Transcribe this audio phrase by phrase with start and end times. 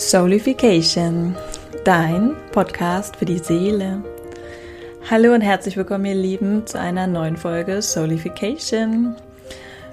[0.00, 1.34] Soulification,
[1.84, 4.00] dein Podcast für die Seele.
[5.10, 9.16] Hallo und herzlich willkommen, ihr Lieben, zu einer neuen Folge Soulification.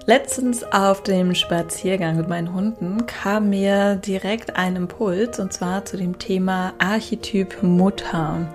[0.05, 5.97] Letztens auf dem Spaziergang mit meinen Hunden kam mir direkt ein Impuls und zwar zu
[5.97, 8.47] dem Thema Archetyp Mutter.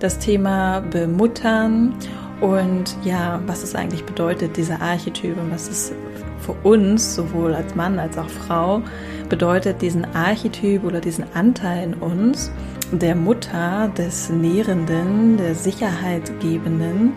[0.00, 1.94] Das Thema Bemuttern
[2.42, 5.92] und ja, was es eigentlich bedeutet, dieser Archetyp und was es
[6.40, 8.82] für uns, sowohl als Mann als auch Frau,
[9.30, 12.52] bedeutet, diesen Archetyp oder diesen Anteil in uns,
[12.92, 17.14] der Mutter, des Nährenden, der Sicherheitgebenden,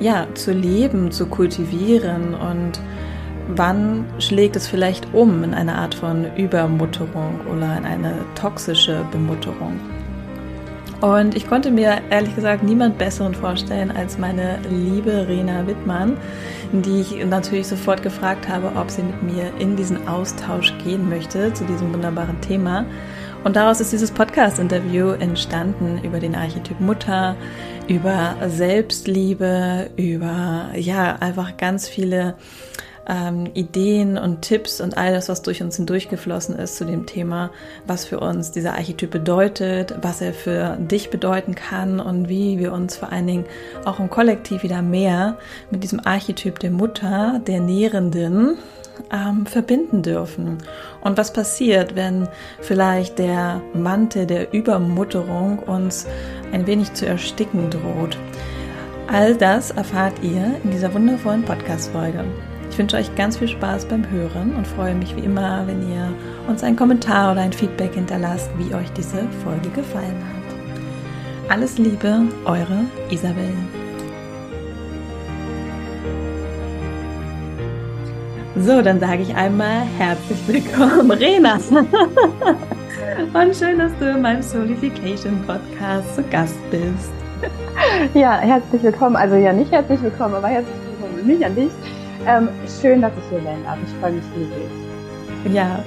[0.00, 2.80] ja, zu leben, zu kultivieren und
[3.48, 9.78] wann schlägt es vielleicht um in eine Art von Übermutterung oder in eine toxische Bemutterung.
[11.04, 16.16] Und ich konnte mir ehrlich gesagt niemand besseren vorstellen als meine liebe Rena Wittmann,
[16.72, 21.52] die ich natürlich sofort gefragt habe, ob sie mit mir in diesen Austausch gehen möchte
[21.52, 22.86] zu diesem wunderbaren Thema.
[23.44, 27.36] Und daraus ist dieses Podcast-Interview entstanden über den Archetyp Mutter,
[27.86, 32.36] über Selbstliebe, über ja einfach ganz viele
[33.08, 37.50] ähm, Ideen und Tipps und all das, was durch uns hindurchgeflossen ist zu dem Thema,
[37.86, 42.72] was für uns dieser Archetyp bedeutet, was er für dich bedeuten kann und wie wir
[42.72, 43.44] uns vor allen Dingen
[43.84, 45.38] auch im Kollektiv wieder mehr
[45.70, 48.56] mit diesem Archetyp der Mutter, der Nährenden,
[49.12, 50.58] ähm, verbinden dürfen.
[51.00, 52.28] Und was passiert, wenn
[52.60, 56.06] vielleicht der Mantel der Übermutterung uns
[56.52, 58.16] ein wenig zu ersticken droht?
[59.08, 62.24] All das erfahrt ihr in dieser wundervollen Podcast-Folge.
[62.70, 66.12] Ich wünsche euch ganz viel Spaß beim Hören und freue mich wie immer, wenn ihr
[66.48, 71.50] uns einen Kommentar oder ein Feedback hinterlasst, wie euch diese Folge gefallen hat.
[71.52, 73.52] Alles Liebe, eure Isabel.
[78.56, 81.58] So, dann sage ich einmal herzlich willkommen, Rena.
[83.34, 87.12] Und schön, dass du in meinem Solification Podcast zu Gast bist.
[88.14, 89.16] Ja, herzlich willkommen.
[89.16, 91.70] Also ja, nicht herzlich willkommen, aber herzlich willkommen nicht an dich.
[92.26, 92.48] Ähm,
[92.80, 93.78] schön, dass ich hier sein darf.
[93.86, 95.54] Ich freue mich riesig.
[95.54, 95.84] Ja,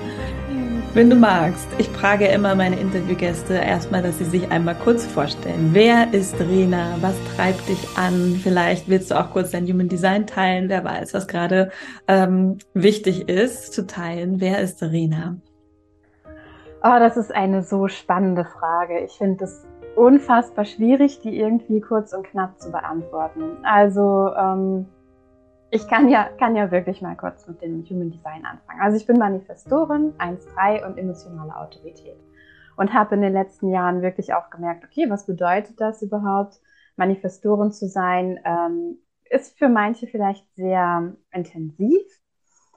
[0.94, 5.70] wenn du magst, ich frage immer meine Interviewgäste erstmal, dass sie sich einmal kurz vorstellen.
[5.74, 6.96] Wer ist Rena?
[7.02, 8.40] Was treibt dich an?
[8.42, 10.70] Vielleicht willst du auch kurz dein Human Design teilen.
[10.70, 11.72] Wer weiß, was gerade
[12.08, 14.40] ähm, wichtig ist zu teilen.
[14.40, 15.38] Wer ist Rena?
[16.84, 19.00] Oh, das ist eine so spannende Frage.
[19.02, 19.66] Ich finde es
[19.96, 23.58] unfassbar schwierig, die irgendwie kurz und knapp zu beantworten.
[23.64, 24.86] Also ähm,
[25.70, 28.80] ich kann ja, kann ja wirklich mal kurz mit dem Human Design anfangen.
[28.82, 32.18] Also ich bin Manifestorin, 1.3 und emotionale Autorität.
[32.78, 36.60] Und habe in den letzten Jahren wirklich auch gemerkt, okay, was bedeutet das überhaupt?
[36.96, 38.98] Manifestorin zu sein, ähm,
[39.30, 42.02] ist für manche vielleicht sehr intensiv,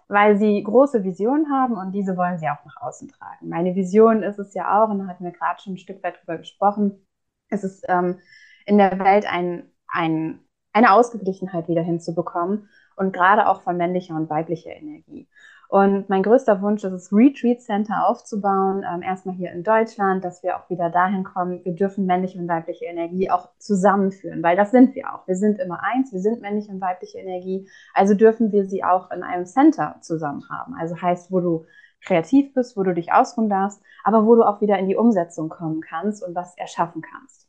[0.09, 3.49] weil sie große Visionen haben und diese wollen sie auch nach außen tragen.
[3.49, 6.19] Meine Vision ist es ja auch, und da hatten wir gerade schon ein Stück weit
[6.21, 7.07] drüber gesprochen,
[7.51, 8.19] ist es ähm,
[8.67, 10.41] in der Welt ein, ein,
[10.73, 12.69] eine Ausgeglichenheit wieder hinzubekommen
[13.01, 15.27] und gerade auch von männlicher und weiblicher Energie.
[15.71, 20.43] Und mein größter Wunsch ist es, Retreat Center aufzubauen, ähm, erstmal hier in Deutschland, dass
[20.43, 24.71] wir auch wieder dahin kommen, wir dürfen männliche und weibliche Energie auch zusammenführen, weil das
[24.71, 25.27] sind wir auch.
[25.27, 29.11] Wir sind immer eins, wir sind männliche und weibliche Energie, also dürfen wir sie auch
[29.11, 30.75] in einem Center zusammen haben.
[30.75, 31.65] Also heißt, wo du
[32.05, 35.49] kreativ bist, wo du dich ausruhen darfst, aber wo du auch wieder in die Umsetzung
[35.49, 37.49] kommen kannst und was erschaffen kannst.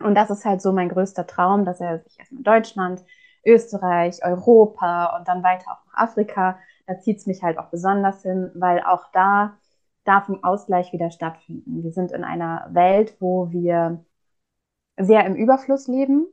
[0.00, 3.02] Und das ist halt so mein größter Traum, dass er sich erstmal in Deutschland
[3.46, 6.58] Österreich, Europa und dann weiter auch nach Afrika.
[6.86, 9.56] Da zieht es mich halt auch besonders hin, weil auch da
[10.04, 11.82] darf ein Ausgleich wieder stattfinden.
[11.82, 14.04] Wir sind in einer Welt, wo wir
[14.98, 16.26] sehr im Überfluss leben.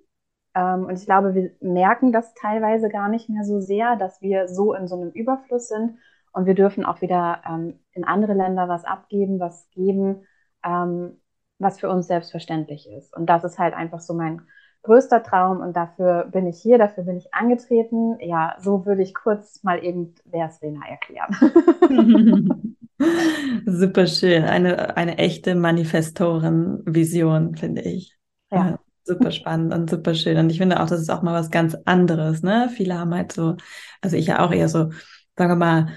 [0.53, 4.47] Ähm, und ich glaube, wir merken das teilweise gar nicht mehr so sehr, dass wir
[4.47, 5.97] so in so einem Überfluss sind.
[6.33, 10.25] Und wir dürfen auch wieder ähm, in andere Länder was abgeben, was geben,
[10.63, 11.21] ähm,
[11.59, 13.15] was für uns selbstverständlich ist.
[13.15, 14.41] Und das ist halt einfach so mein
[14.83, 18.17] größter Traum und dafür bin ich hier, dafür bin ich angetreten.
[18.19, 22.75] Ja, so würde ich kurz mal eben wer Verena erklären.
[23.65, 24.43] Super schön.
[24.43, 28.17] Eine, eine echte Manifestoren-Vision, finde ich.
[28.51, 28.69] Ja.
[28.69, 28.79] ja.
[29.03, 30.37] Super spannend und super schön.
[30.37, 32.43] Und ich finde auch, das ist auch mal was ganz anderes.
[32.43, 32.69] Ne?
[32.71, 33.55] Viele haben halt so,
[33.99, 34.91] also ich ja auch eher so,
[35.35, 35.87] sagen wir mal,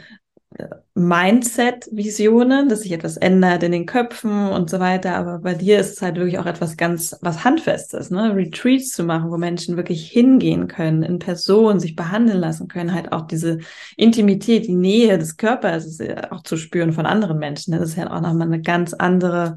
[0.94, 5.16] Mindset-Visionen, dass sich etwas ändert in den Köpfen und so weiter.
[5.16, 8.34] Aber bei dir ist es halt wirklich auch etwas ganz, was Handfestes, ne?
[8.34, 13.12] Retreats zu machen, wo Menschen wirklich hingehen können, in Person sich behandeln lassen können, halt
[13.12, 13.58] auch diese
[13.96, 15.98] Intimität, die Nähe des Körpers
[16.30, 17.72] auch zu spüren von anderen Menschen.
[17.72, 19.56] Das ist ja auch nochmal eine ganz andere,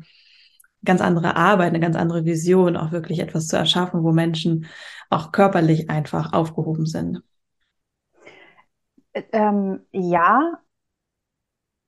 [0.83, 4.65] ganz andere Arbeit, eine ganz andere Vision, auch wirklich etwas zu erschaffen, wo Menschen
[5.11, 7.21] auch körperlich einfach aufgehoben sind.
[9.31, 10.59] Ähm, ja,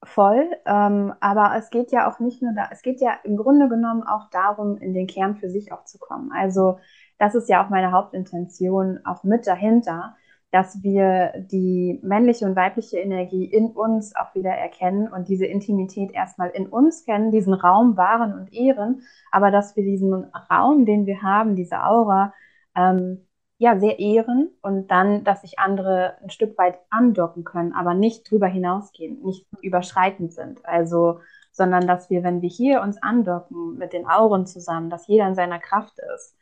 [0.03, 0.49] voll.
[0.65, 4.03] Ähm, aber es geht ja auch nicht nur da, es geht ja im Grunde genommen
[4.03, 6.31] auch darum, in den Kern für sich auch zu kommen.
[6.31, 6.79] Also
[7.17, 10.15] das ist ja auch meine Hauptintention, auch mit dahinter,
[10.51, 16.11] dass wir die männliche und weibliche Energie in uns auch wieder erkennen und diese Intimität
[16.11, 21.05] erstmal in uns kennen, diesen Raum wahren und ehren, aber dass wir diesen Raum, den
[21.05, 22.33] wir haben, diese Aura,
[22.75, 23.27] ähm,
[23.59, 28.31] ja, sehr ehren und dann, dass sich andere ein Stück weit andocken können, aber nicht
[28.31, 30.65] drüber hinausgehen, nicht überschreitend sind.
[30.65, 31.19] Also,
[31.51, 35.35] sondern dass wir, wenn wir hier uns andocken mit den Auren zusammen, dass jeder in
[35.35, 36.37] seiner Kraft ist,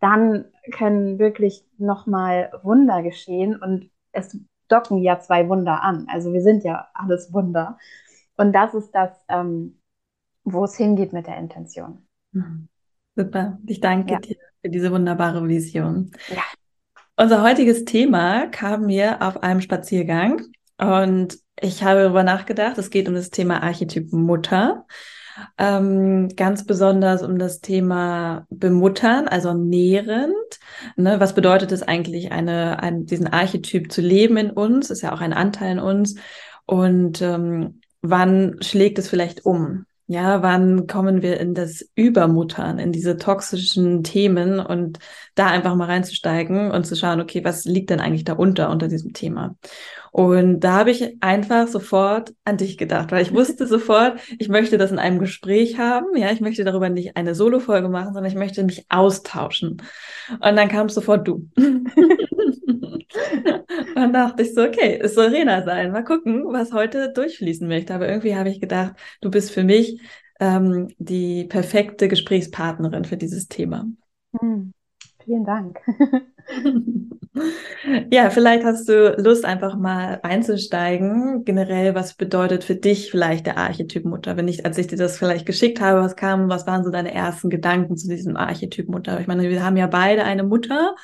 [0.00, 4.38] dann können wirklich nochmal Wunder geschehen und es
[4.68, 6.06] docken ja zwei Wunder an.
[6.08, 7.76] Also wir sind ja alles Wunder.
[8.38, 9.78] Und das ist das, ähm,
[10.44, 12.06] wo es hingeht mit der Intention.
[12.32, 12.68] Mhm.
[13.14, 13.58] Super.
[13.66, 14.20] Ich danke ja.
[14.20, 16.10] dir für diese wunderbare Vision.
[16.28, 16.42] Ja.
[17.16, 20.42] Unser heutiges Thema kam mir auf einem Spaziergang
[20.78, 22.78] und ich habe darüber nachgedacht.
[22.78, 24.86] Es geht um das Thema Archetyp Mutter.
[25.58, 30.34] Ähm, ganz besonders um das Thema Bemuttern, also nährend.
[30.96, 34.90] Ne, was bedeutet es eigentlich, eine, ein, diesen Archetyp zu leben in uns?
[34.90, 36.16] Ist ja auch ein Anteil in uns.
[36.66, 39.86] Und ähm, wann schlägt es vielleicht um?
[40.12, 44.98] Ja, wann kommen wir in das Übermuttern, in diese toxischen Themen und
[45.34, 49.14] da einfach mal reinzusteigen und zu schauen, okay, was liegt denn eigentlich darunter unter diesem
[49.14, 49.56] Thema?
[50.10, 54.76] Und da habe ich einfach sofort an dich gedacht, weil ich wusste sofort, ich möchte
[54.76, 56.14] das in einem Gespräch haben.
[56.14, 59.80] Ja, ich möchte darüber nicht eine Solo-Folge machen, sondern ich möchte mich austauschen.
[60.28, 61.48] Und dann kam sofort du.
[63.94, 65.92] Und dachte ich so, okay, es soll Rena sein.
[65.92, 67.94] Mal gucken, was heute durchfließen möchte.
[67.94, 70.00] Aber irgendwie habe ich gedacht, du bist für mich
[70.40, 73.86] ähm, die perfekte Gesprächspartnerin für dieses Thema.
[74.38, 74.72] Hm,
[75.24, 75.78] vielen Dank.
[78.10, 81.44] ja, vielleicht hast du Lust, einfach mal einzusteigen.
[81.44, 84.36] Generell, was bedeutet für dich vielleicht der Archetyp Mutter?
[84.36, 87.14] Wenn ich, als ich dir das vielleicht geschickt habe, was kam, was waren so deine
[87.14, 89.20] ersten Gedanken zu diesem Archetyp Mutter?
[89.20, 90.94] Ich meine, wir haben ja beide eine Mutter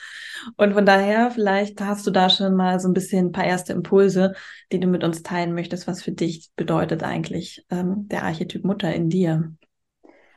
[0.57, 3.73] und von daher, vielleicht hast du da schon mal so ein bisschen ein paar erste
[3.73, 4.35] Impulse,
[4.73, 8.93] die du mit uns teilen möchtest, was für dich bedeutet eigentlich ähm, der Archetyp Mutter
[8.93, 9.53] in dir.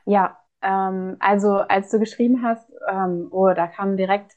[0.06, 4.34] Ja, ähm, also als du geschrieben hast, ähm, oh, da kam direkt,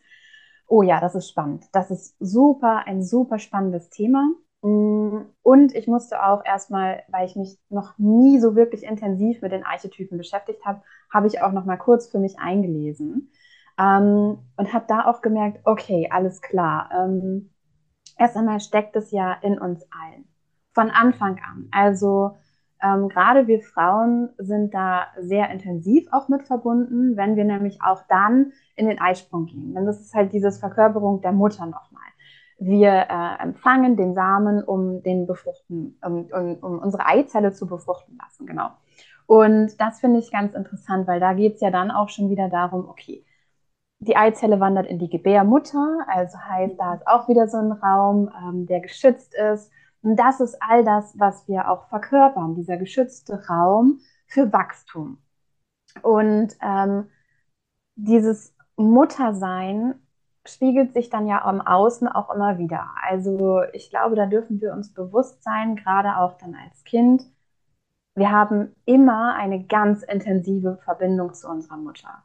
[0.66, 1.66] oh ja, das ist spannend.
[1.72, 4.30] Das ist super, ein super spannendes Thema.
[4.62, 9.52] Mm, und ich musste auch erstmal, weil ich mich noch nie so wirklich intensiv mit
[9.52, 10.82] den Archetypen beschäftigt habe,
[11.12, 13.30] habe ich auch noch mal kurz für mich eingelesen.
[13.78, 16.90] Ähm, und habe da auch gemerkt, okay, alles klar.
[16.96, 17.50] Ähm,
[18.18, 20.28] erst einmal steckt es ja in uns allen.
[20.72, 21.68] Von Anfang an.
[21.70, 22.36] Also
[22.84, 28.02] ähm, gerade wir Frauen sind da sehr intensiv auch mit verbunden, wenn wir nämlich auch
[28.08, 29.74] dann in den Eisprung gehen.
[29.74, 32.02] Denn das ist halt diese Verkörperung der Mutter nochmal.
[32.58, 38.18] Wir äh, empfangen den Samen, um den befruchten, um, um, um unsere Eizelle zu befruchten
[38.22, 38.70] lassen, genau.
[39.26, 42.48] Und das finde ich ganz interessant, weil da geht es ja dann auch schon wieder
[42.48, 43.24] darum, okay,
[44.00, 48.30] die Eizelle wandert in die Gebärmutter, also heißt, da ist auch wieder so ein Raum,
[48.42, 49.70] ähm, der geschützt ist.
[50.04, 55.16] Und das ist all das, was wir auch verkörpern, dieser geschützte Raum für Wachstum.
[56.02, 57.08] Und ähm,
[57.96, 59.94] dieses Muttersein
[60.46, 62.90] spiegelt sich dann ja am Außen auch immer wieder.
[63.02, 67.24] Also ich glaube, da dürfen wir uns bewusst sein, gerade auch dann als Kind.
[68.14, 72.22] Wir haben immer eine ganz intensive Verbindung zu unserer Mutter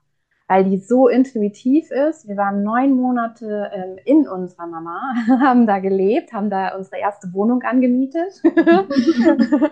[0.50, 2.28] weil die so intuitiv ist.
[2.28, 7.32] Wir waren neun Monate ähm, in unserer Mama, haben da gelebt, haben da unsere erste
[7.34, 8.42] Wohnung angemietet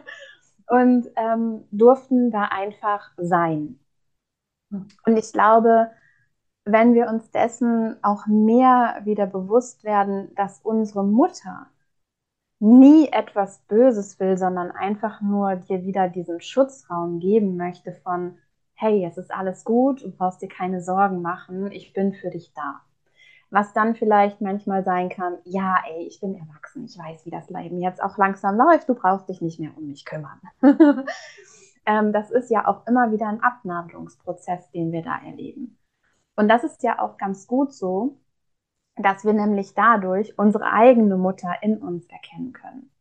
[0.68, 3.80] und ähm, durften da einfach sein.
[4.70, 5.90] Und ich glaube,
[6.64, 11.68] wenn wir uns dessen auch mehr wieder bewusst werden, dass unsere Mutter
[12.60, 18.38] nie etwas Böses will, sondern einfach nur dir wieder diesen Schutzraum geben möchte von,
[18.78, 22.54] hey, es ist alles gut, du brauchst dir keine Sorgen machen, ich bin für dich
[22.54, 22.82] da.
[23.50, 27.50] Was dann vielleicht manchmal sein kann, ja, ey, ich bin erwachsen, ich weiß, wie das
[27.50, 30.40] Leben jetzt auch langsam läuft, du brauchst dich nicht mehr um mich kümmern.
[31.86, 35.80] ähm, das ist ja auch immer wieder ein Abnabelungsprozess, den wir da erleben.
[36.36, 38.20] Und das ist ja auch ganz gut so,
[38.96, 42.92] dass wir nämlich dadurch unsere eigene Mutter in uns erkennen können.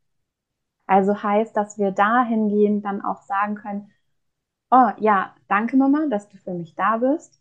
[0.87, 3.91] Also heißt, dass wir dahingehend dann auch sagen können,
[4.71, 7.41] oh ja, danke Mama, dass du für mich da bist,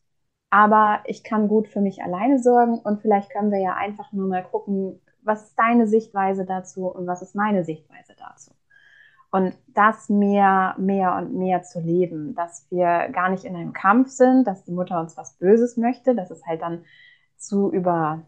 [0.50, 4.28] aber ich kann gut für mich alleine sorgen und vielleicht können wir ja einfach nur
[4.28, 8.52] mal gucken, was ist deine Sichtweise dazu und was ist meine Sichtweise dazu.
[9.32, 14.10] Und das mehr, mehr und mehr zu leben, dass wir gar nicht in einem Kampf
[14.10, 16.86] sind, dass die Mutter uns was Böses möchte, dass es halt dann
[17.36, 18.24] zu über,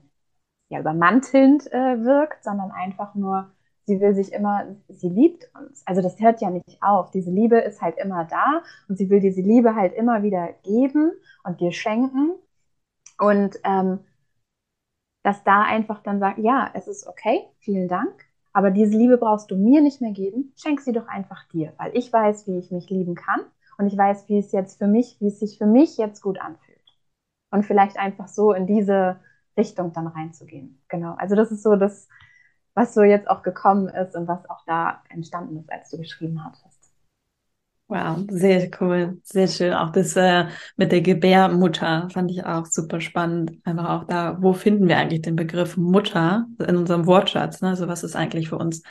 [0.70, 3.52] ja, übermantelnd äh, wirkt, sondern einfach nur
[3.88, 5.82] sie will sich immer, sie liebt uns.
[5.86, 7.10] Also das hört ja nicht auf.
[7.12, 11.12] Diese Liebe ist halt immer da und sie will diese Liebe halt immer wieder geben
[11.44, 12.36] und dir schenken.
[13.18, 14.00] Und ähm,
[15.24, 18.14] dass da einfach dann sagt, ja, es ist okay, vielen Dank,
[18.54, 21.96] aber diese Liebe brauchst du mir nicht mehr geben, schenk sie doch einfach dir, weil
[21.96, 23.42] ich weiß, wie ich mich lieben kann
[23.78, 26.40] und ich weiß, wie es jetzt für mich, wie es sich für mich jetzt gut
[26.40, 26.78] anfühlt.
[27.52, 29.20] Und vielleicht einfach so in diese
[29.58, 30.82] Richtung dann reinzugehen.
[30.88, 31.16] Genau.
[31.18, 32.08] Also das ist so das,
[32.78, 36.46] was so jetzt auch gekommen ist und was auch da entstanden ist, als du geschrieben
[36.46, 36.78] hattest.
[37.88, 39.74] Wow, sehr cool, sehr schön.
[39.74, 43.54] Auch das äh, mit der Gebärmutter fand ich auch super spannend.
[43.64, 47.62] Einfach auch da, wo finden wir eigentlich den Begriff Mutter in unserem Wortschatz?
[47.62, 47.70] Ne?
[47.70, 48.84] Also was ist eigentlich für uns?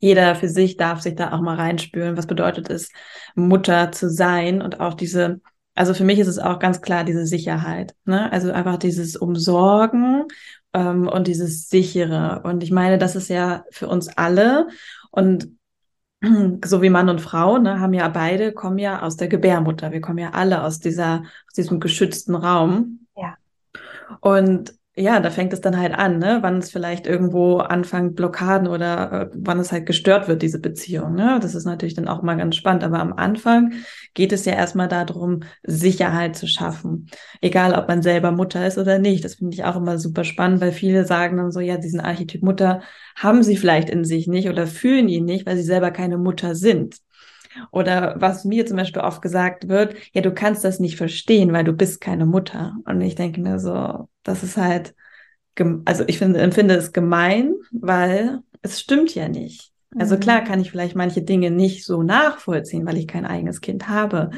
[0.00, 2.16] Jeder für sich darf sich da auch mal reinspüren.
[2.16, 2.90] Was bedeutet es,
[3.36, 4.60] Mutter zu sein?
[4.60, 5.40] Und auch diese,
[5.76, 7.94] also für mich ist es auch ganz klar diese Sicherheit.
[8.06, 8.32] Ne?
[8.32, 10.24] Also einfach dieses Umsorgen
[10.72, 12.42] ähm, und dieses Sichere.
[12.44, 14.68] Und ich meine, das ist ja für uns alle.
[15.10, 15.48] Und
[16.64, 19.92] so wie Mann und Frau, ne, haben ja beide, kommen ja aus der Gebärmutter.
[19.92, 23.06] Wir kommen ja alle aus dieser, aus diesem geschützten Raum.
[23.16, 23.36] Ja.
[24.20, 26.38] Und ja, da fängt es dann halt an, ne?
[26.42, 31.14] wann es vielleicht irgendwo anfängt, Blockaden oder äh, wann es halt gestört wird, diese Beziehung.
[31.14, 31.38] Ne?
[31.40, 32.82] Das ist natürlich dann auch mal ganz spannend.
[32.82, 33.72] Aber am Anfang
[34.14, 37.08] geht es ja erstmal darum, Sicherheit zu schaffen.
[37.40, 39.24] Egal, ob man selber Mutter ist oder nicht.
[39.24, 42.42] Das finde ich auch immer super spannend, weil viele sagen dann so, ja, diesen Archetyp
[42.42, 42.82] Mutter
[43.14, 46.56] haben sie vielleicht in sich nicht oder fühlen ihn nicht, weil sie selber keine Mutter
[46.56, 46.96] sind.
[47.70, 51.64] Oder was mir zum Beispiel oft gesagt wird, ja, du kannst das nicht verstehen, weil
[51.64, 52.76] du bist keine Mutter.
[52.84, 54.94] Und ich denke mir so, das ist halt,
[55.84, 59.72] also ich finde, empfinde es gemein, weil es stimmt ja nicht.
[59.98, 60.20] Also mhm.
[60.20, 64.30] klar kann ich vielleicht manche Dinge nicht so nachvollziehen, weil ich kein eigenes Kind habe.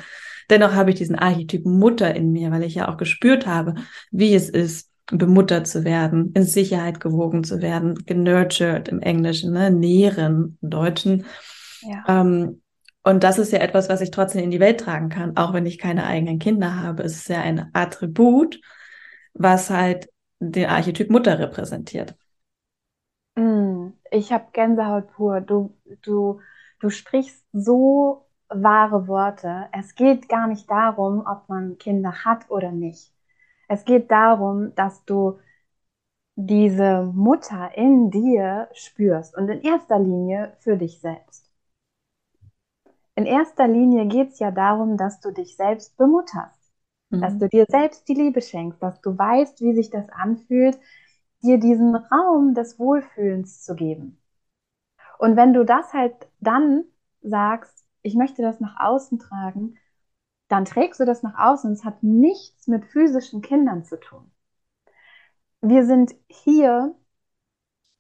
[0.51, 3.75] Dennoch habe ich diesen Archetyp Mutter in mir, weil ich ja auch gespürt habe,
[4.11, 9.71] wie es ist, bemuttert zu werden, in Sicherheit gewogen zu werden, genurtured im Englischen, ne,
[9.71, 11.27] nähren im Deutschen.
[11.83, 12.05] Ja.
[12.21, 12.62] Ähm,
[13.05, 15.67] und das ist ja etwas, was ich trotzdem in die Welt tragen kann, auch wenn
[15.67, 17.03] ich keine eigenen Kinder habe.
[17.03, 18.61] Es ist ja ein Attribut,
[19.35, 22.17] was halt den Archetyp Mutter repräsentiert.
[23.37, 25.41] Mm, ich habe Gänsehaut pur.
[25.41, 26.41] Du, du,
[26.81, 29.69] du sprichst so wahre Worte.
[29.73, 33.13] Es geht gar nicht darum, ob man Kinder hat oder nicht.
[33.69, 35.39] Es geht darum, dass du
[36.37, 41.52] diese Mutter in dir spürst und in erster Linie für dich selbst.
[43.15, 46.73] In erster Linie geht es ja darum, dass du dich selbst bemutterst,
[47.11, 47.21] mhm.
[47.21, 50.79] dass du dir selbst die Liebe schenkst, dass du weißt, wie sich das anfühlt,
[51.43, 54.19] dir diesen Raum des Wohlfühlens zu geben.
[55.19, 56.85] Und wenn du das halt dann
[57.21, 59.77] sagst, ich möchte das nach außen tragen,
[60.49, 61.73] dann trägst du das nach außen.
[61.73, 64.31] Es hat nichts mit physischen Kindern zu tun.
[65.61, 66.95] Wir sind hier,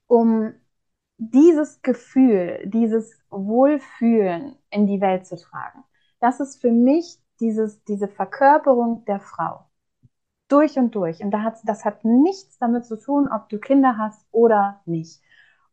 [0.07, 0.52] um
[1.19, 5.85] dieses Gefühl, dieses Wohlfühlen in die Welt zu tragen.
[6.21, 9.66] Das ist für mich dieses, diese Verkörperung der Frau.
[10.49, 11.23] Durch und durch.
[11.23, 15.23] Und da hat, das hat nichts damit zu tun, ob du Kinder hast oder nicht.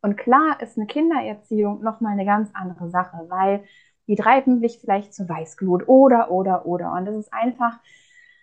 [0.02, 3.64] Und klar ist eine Kindererziehung nochmal eine ganz andere Sache, weil
[4.06, 6.92] die treiben dich vielleicht zu Weißglut oder, oder, oder.
[6.92, 7.78] Und das ist einfach,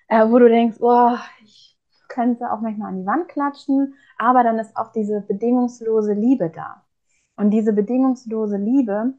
[0.07, 1.77] äh, wo du denkst, oh, ich
[2.07, 6.86] könnte auch manchmal an die Wand klatschen, aber dann ist auch diese bedingungslose Liebe da.
[7.37, 9.13] Und diese bedingungslose Liebe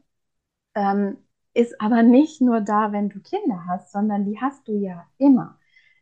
[0.75, 1.17] ähm,
[1.53, 5.57] ist aber nicht nur da, wenn du Kinder hast, sondern die hast du ja immer.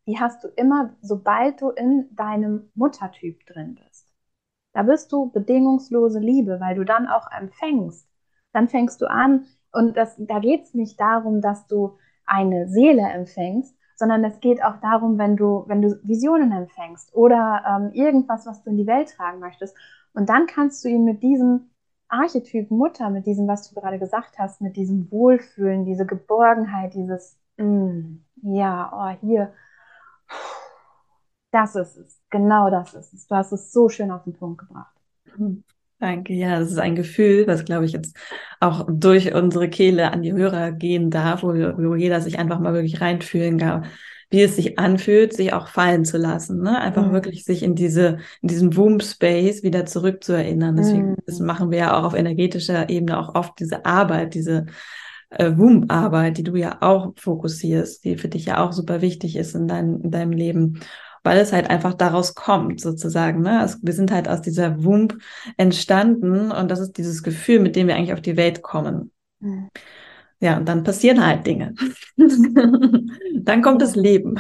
[0.08, 4.14] Die hast du immer, sobald du in deinem Muttertyp drin bist.
[4.74, 8.08] Da bist du bedingungslose Liebe, weil du dann auch empfängst.
[8.52, 13.02] Dann fängst du an und das, da geht es nicht darum, dass du eine Seele
[13.02, 18.46] empfängst, sondern es geht auch darum, wenn du, wenn du Visionen empfängst oder ähm, irgendwas,
[18.46, 19.76] was du in die Welt tragen möchtest.
[20.14, 21.70] Und dann kannst du ihn mit diesem
[22.10, 27.38] Archetyp Mutter, mit diesem, was du gerade gesagt hast, mit diesem Wohlfühlen, diese Geborgenheit, dieses,
[27.58, 29.54] mm, ja, oh, hier,
[31.52, 33.28] das ist es, genau das ist es.
[33.28, 34.96] Du hast es so schön auf den Punkt gebracht.
[36.00, 38.16] Danke, ja, das ist ein Gefühl, was, glaube ich, jetzt
[38.60, 42.74] auch durch unsere Kehle an die Hörer gehen darf, wo, wo jeder sich einfach mal
[42.74, 43.86] wirklich reinfühlen kann
[44.30, 46.62] wie es sich anfühlt, sich auch fallen zu lassen.
[46.62, 46.80] Ne?
[46.80, 47.14] Einfach mhm.
[47.14, 50.76] wirklich sich in diese, in diesen Womb-Space wieder zurückzuerinnern.
[50.76, 51.18] Deswegen mhm.
[51.26, 54.66] das machen wir ja auch auf energetischer Ebene auch oft diese Arbeit, diese
[55.30, 59.56] äh, Womb-Arbeit, die du ja auch fokussierst, die für dich ja auch super wichtig ist
[59.56, 60.80] in, dein, in deinem Leben
[61.24, 63.42] weil es halt einfach daraus kommt, sozusagen.
[63.42, 63.60] Ne?
[63.60, 65.18] Also wir sind halt aus dieser Wump
[65.58, 69.12] entstanden und das ist dieses Gefühl, mit dem wir eigentlich auf die Welt kommen.
[69.42, 69.70] Mhm.
[70.40, 71.74] Ja, und dann passieren halt Dinge.
[72.18, 73.88] dann kommt ja.
[73.88, 74.40] das Leben.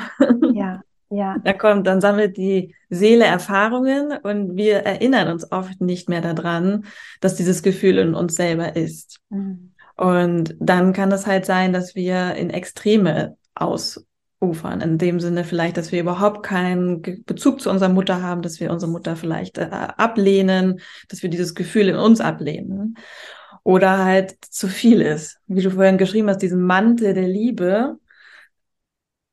[0.53, 1.37] ja, Ja.
[1.43, 6.85] Da kommt, dann sammelt die Seele Erfahrungen und wir erinnern uns oft nicht mehr daran,
[7.21, 9.19] dass dieses Gefühl in uns selber ist.
[9.29, 9.71] Mhm.
[9.95, 14.81] Und dann kann es halt sein, dass wir in Extreme ausufern.
[14.81, 18.71] In dem Sinne vielleicht, dass wir überhaupt keinen Bezug zu unserer Mutter haben, dass wir
[18.71, 22.95] unsere Mutter vielleicht äh, ablehnen, dass wir dieses Gefühl in uns ablehnen.
[23.67, 25.41] Oder halt zu viel ist.
[25.45, 27.97] Wie du vorhin geschrieben hast, diesen Mantel der Liebe,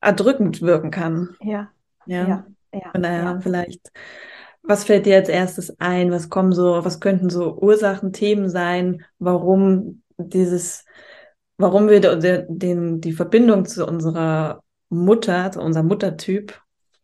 [0.01, 1.37] erdrückend wirken kann.
[1.39, 1.71] Ja.
[2.05, 2.27] Ja.
[2.27, 2.47] ja.
[2.73, 2.91] ja.
[2.91, 3.39] Von daher ja.
[3.39, 3.93] vielleicht,
[4.61, 6.11] was fällt dir als erstes ein?
[6.11, 10.83] Was kommen so, was könnten so Ursachen, Themen sein, warum dieses,
[11.55, 16.61] warum wir den, den, die Verbindung zu unserer Mutter, zu unserem Muttertyp,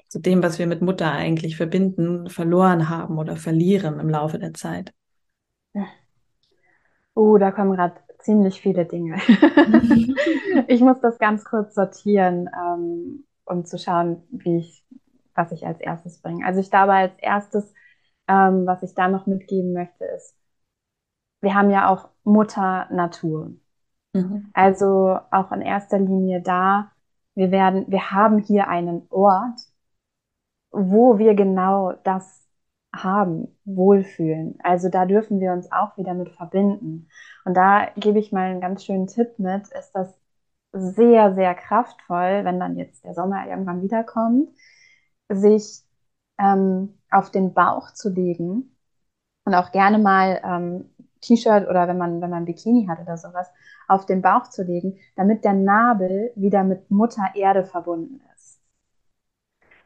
[0.09, 4.53] zu dem, was wir mit Mutter eigentlich verbinden, verloren haben oder verlieren im Laufe der
[4.53, 4.91] Zeit?
[7.13, 9.15] Oh, da kommen gerade ziemlich viele Dinge.
[10.67, 14.85] ich muss das ganz kurz sortieren, ähm, um zu schauen, wie ich,
[15.35, 16.45] was ich als erstes bringe.
[16.45, 17.73] Also ich glaube, als erstes,
[18.27, 20.35] ähm, was ich da noch mitgeben möchte, ist,
[21.41, 23.51] wir haben ja auch Mutter Natur.
[24.13, 24.49] Mhm.
[24.53, 26.91] Also auch in erster Linie da,
[27.35, 29.59] wir werden, wir haben hier einen Ort,
[30.71, 32.40] wo wir genau das
[32.93, 34.57] haben, wohlfühlen.
[34.63, 37.09] Also da dürfen wir uns auch wieder mit verbinden.
[37.45, 40.13] Und da gebe ich mal einen ganz schönen Tipp mit, ist das
[40.73, 44.49] sehr, sehr kraftvoll, wenn dann jetzt der Sommer irgendwann wiederkommt,
[45.29, 45.83] sich
[46.37, 48.75] ähm, auf den Bauch zu legen
[49.45, 50.89] und auch gerne mal ähm,
[51.21, 53.47] T-Shirt oder wenn man, wenn man Bikini hat oder sowas,
[53.87, 58.30] auf den Bauch zu legen, damit der Nabel wieder mit Mutter Erde verbunden ist.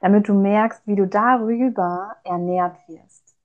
[0.06, 3.36] Damit du merkst, wie du darüber ernährt wirst.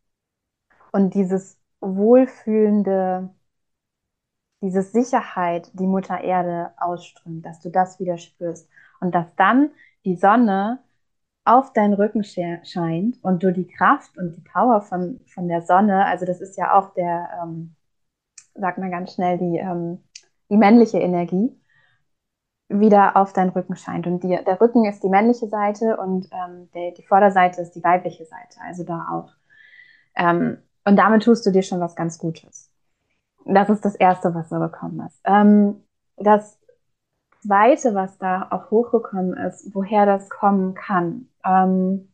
[0.92, 3.30] Und dieses wohlfühlende,
[4.60, 8.68] diese Sicherheit, die Mutter Erde ausströmt, dass du das wieder spürst.
[9.00, 9.70] Und dass dann
[10.04, 10.80] die Sonne
[11.46, 16.04] auf deinen Rücken scheint und du die Kraft und die Power von, von der Sonne,
[16.04, 17.74] also das ist ja auch der, ähm,
[18.54, 20.04] sagt man ganz schnell, die, ähm,
[20.50, 21.58] die männliche Energie,
[22.70, 24.06] wieder auf deinen Rücken scheint.
[24.06, 27.84] Und die, der Rücken ist die männliche Seite und ähm, der, die Vorderseite ist die
[27.84, 29.32] weibliche Seite, also da auch.
[30.14, 32.70] Ähm, und damit tust du dir schon was ganz Gutes.
[33.44, 35.20] Das ist das Erste, was du bekommen hast.
[35.24, 35.82] Ähm,
[36.16, 36.58] das
[37.42, 42.12] Zweite, was da auch hochgekommen ist, woher das kommen kann, ähm,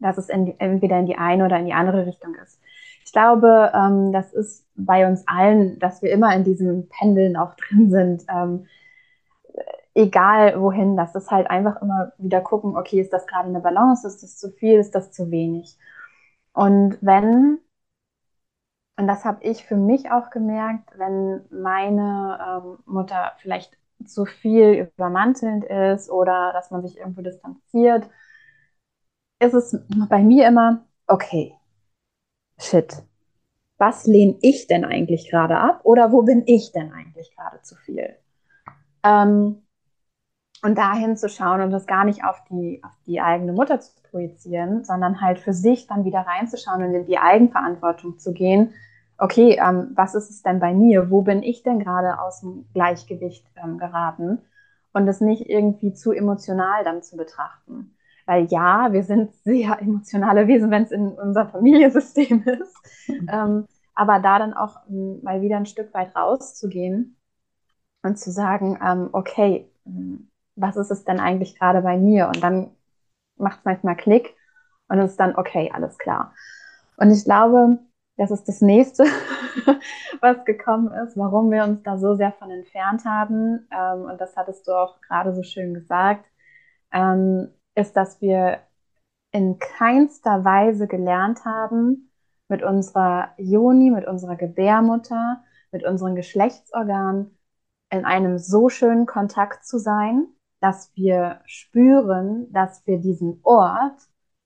[0.00, 2.60] dass es in die, entweder in die eine oder in die andere Richtung ist.
[3.04, 7.54] Ich glaube, ähm, das ist bei uns allen, dass wir immer in diesen Pendeln auch
[7.54, 8.24] drin sind.
[9.98, 14.06] Egal wohin, das ist halt einfach immer wieder gucken, okay, ist das gerade eine Balance,
[14.06, 15.76] ist das zu viel, ist das zu wenig?
[16.52, 17.58] Und wenn,
[18.96, 24.88] und das habe ich für mich auch gemerkt, wenn meine ähm, Mutter vielleicht zu viel
[24.94, 28.08] übermantelnd ist oder dass man sich irgendwo distanziert,
[29.40, 29.76] ist es
[30.08, 31.56] bei mir immer, okay,
[32.56, 33.02] shit,
[33.78, 37.74] was lehne ich denn eigentlich gerade ab oder wo bin ich denn eigentlich gerade zu
[37.74, 38.16] viel?
[39.02, 39.62] Ähm,
[40.62, 43.92] und dahin zu schauen und das gar nicht auf die, auf die eigene Mutter zu
[44.10, 48.72] projizieren, sondern halt für sich dann wieder reinzuschauen und in die Eigenverantwortung zu gehen.
[49.18, 51.10] Okay, ähm, was ist es denn bei mir?
[51.10, 54.40] Wo bin ich denn gerade aus dem Gleichgewicht ähm, geraten?
[54.92, 57.94] Und das nicht irgendwie zu emotional dann zu betrachten.
[58.26, 63.08] Weil ja, wir sind sehr emotionale Wesen, wenn es in unser Familiensystem ist.
[63.08, 63.28] Mhm.
[63.30, 67.16] Ähm, aber da dann auch ähm, mal wieder ein Stück weit rauszugehen
[68.02, 72.28] und zu sagen, ähm, okay, ähm, was ist es denn eigentlich gerade bei mir?
[72.28, 72.70] Und dann
[73.36, 74.34] macht es manchmal Klick
[74.88, 76.34] und es ist dann, okay, alles klar.
[76.96, 77.78] Und ich glaube,
[78.16, 79.04] das ist das nächste,
[80.20, 83.68] was gekommen ist, warum wir uns da so sehr von entfernt haben.
[83.70, 86.24] Ähm, und das hattest du auch gerade so schön gesagt.
[86.92, 88.58] Ähm, ist, dass wir
[89.30, 92.10] in keinster Weise gelernt haben,
[92.48, 97.38] mit unserer Joni, mit unserer Gebärmutter, mit unseren Geschlechtsorganen
[97.90, 100.26] in einem so schönen Kontakt zu sein,
[100.60, 104.00] dass wir spüren, dass wir diesen Ort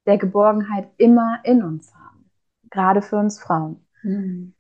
[0.07, 2.31] der Geborgenheit immer in uns haben.
[2.71, 3.87] Gerade für uns Frauen.
[4.03, 4.55] Mhm.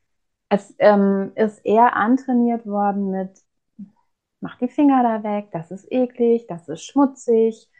[0.48, 3.30] Es ähm, ist eher antrainiert worden mit,
[4.40, 7.70] mach die Finger da weg, das ist eklig, das ist schmutzig,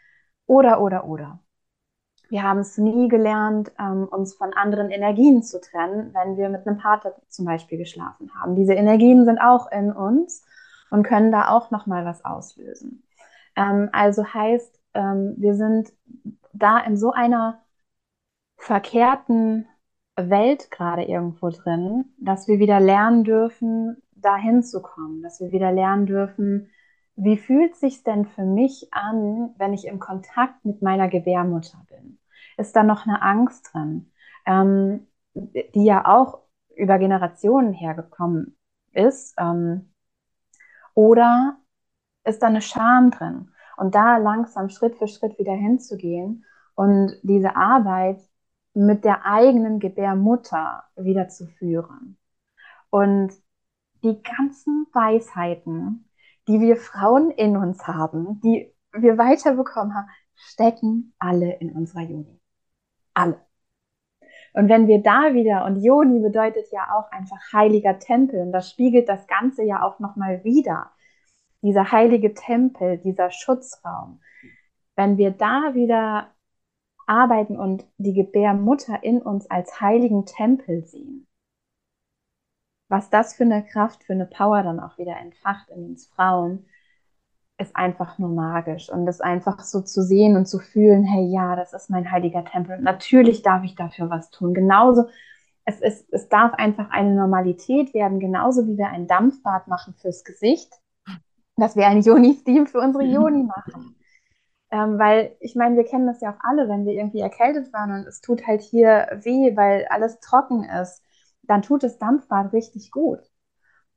[0.45, 1.39] oder, oder, oder.
[2.29, 6.65] Wir haben es nie gelernt, ähm, uns von anderen Energien zu trennen, wenn wir mit
[6.65, 8.55] einem Partner zum Beispiel geschlafen haben.
[8.55, 10.43] Diese Energien sind auch in uns
[10.89, 13.03] und können da auch nochmal was auslösen.
[13.55, 15.91] Ähm, also heißt, ähm, wir sind
[16.53, 17.63] da in so einer
[18.57, 19.67] verkehrten
[20.15, 25.71] Welt gerade irgendwo drin, dass wir wieder lernen dürfen, dahin zu kommen, dass wir wieder
[25.71, 26.69] lernen dürfen,
[27.15, 32.19] wie fühlt sich denn für mich an, wenn ich im Kontakt mit meiner Gebärmutter bin?
[32.57, 34.11] Ist da noch eine Angst drin,
[34.45, 36.39] ähm, die ja auch
[36.75, 38.57] über Generationen hergekommen
[38.93, 39.35] ist?
[39.37, 39.93] Ähm,
[40.95, 41.57] oder
[42.25, 43.51] ist da eine Scham drin?
[43.77, 48.21] Und da langsam Schritt für Schritt wieder hinzugehen und diese Arbeit
[48.73, 52.17] mit der eigenen Gebärmutter wieder zu führen.
[52.89, 53.33] Und
[54.03, 56.09] die ganzen Weisheiten,
[56.47, 62.39] die wir Frauen in uns haben, die wir weiterbekommen haben, stecken alle in unserer Juni.
[63.13, 63.39] Alle.
[64.53, 68.69] Und wenn wir da wieder, und Joni bedeutet ja auch einfach heiliger Tempel, und das
[68.69, 70.91] spiegelt das Ganze ja auch nochmal wieder,
[71.63, 74.21] dieser heilige Tempel, dieser Schutzraum,
[74.95, 76.29] wenn wir da wieder
[77.07, 81.27] arbeiten und die Gebärmutter in uns als heiligen Tempel sehen,
[82.89, 86.67] was das für eine Kraft, für eine Power dann auch wieder entfacht in uns Frauen,
[87.57, 88.89] ist einfach nur magisch.
[88.89, 92.45] Und das einfach so zu sehen und zu fühlen, hey, ja, das ist mein heiliger
[92.45, 92.79] Tempel.
[92.79, 94.53] natürlich darf ich dafür was tun.
[94.53, 95.05] Genauso,
[95.65, 100.23] es, ist, es darf einfach eine Normalität werden, genauso wie wir ein Dampfbad machen fürs
[100.23, 100.73] Gesicht,
[101.57, 103.95] dass wir ein Joni-Steam für unsere Joni machen.
[104.71, 107.91] Ähm, weil ich meine, wir kennen das ja auch alle, wenn wir irgendwie erkältet waren
[107.91, 111.03] und es tut halt hier weh, weil alles trocken ist
[111.43, 113.19] dann tut das Dampfbad richtig gut.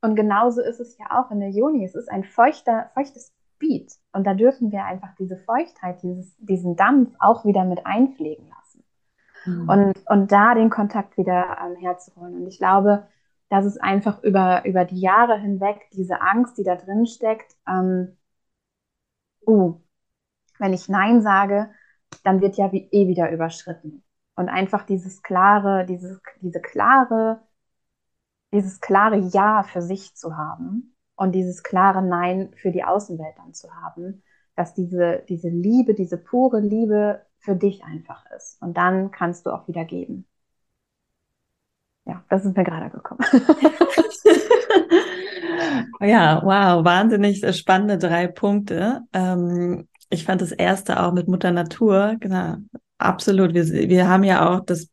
[0.02, 1.84] Und genauso ist es ja auch in der Joni.
[1.84, 3.92] Es ist ein feuchter, feuchtes Beat.
[4.12, 8.84] Und da dürfen wir einfach diese Feuchtheit, dieses, diesen Dampf auch wieder mit einpflegen lassen.
[9.46, 9.68] Mhm.
[9.68, 12.34] Und, und da den Kontakt wieder ähm, herzuholen.
[12.34, 13.06] Und ich glaube,
[13.48, 18.16] dass es einfach über, über die Jahre hinweg diese Angst, die da drin steckt, ähm,
[19.46, 19.80] uh,
[20.59, 21.70] wenn ich Nein sage,
[22.24, 24.02] dann wird ja wie, eh wieder überschritten.
[24.35, 27.42] Und einfach dieses klare, dieses, diese klare,
[28.52, 33.54] dieses klare Ja für sich zu haben und dieses klare Nein für die Außenwelt dann
[33.54, 34.22] zu haben,
[34.56, 38.61] dass diese, diese Liebe, diese pure Liebe für dich einfach ist.
[38.62, 40.26] Und dann kannst du auch wieder geben.
[42.06, 43.20] Ja, das ist mir gerade gekommen.
[46.00, 49.02] ja, wow, wahnsinnig spannende drei Punkte.
[49.12, 52.58] Ähm, ich fand das erste auch mit Mutter Natur, genau,
[52.98, 53.54] Absolut.
[53.54, 54.88] Wir, wir haben ja auch das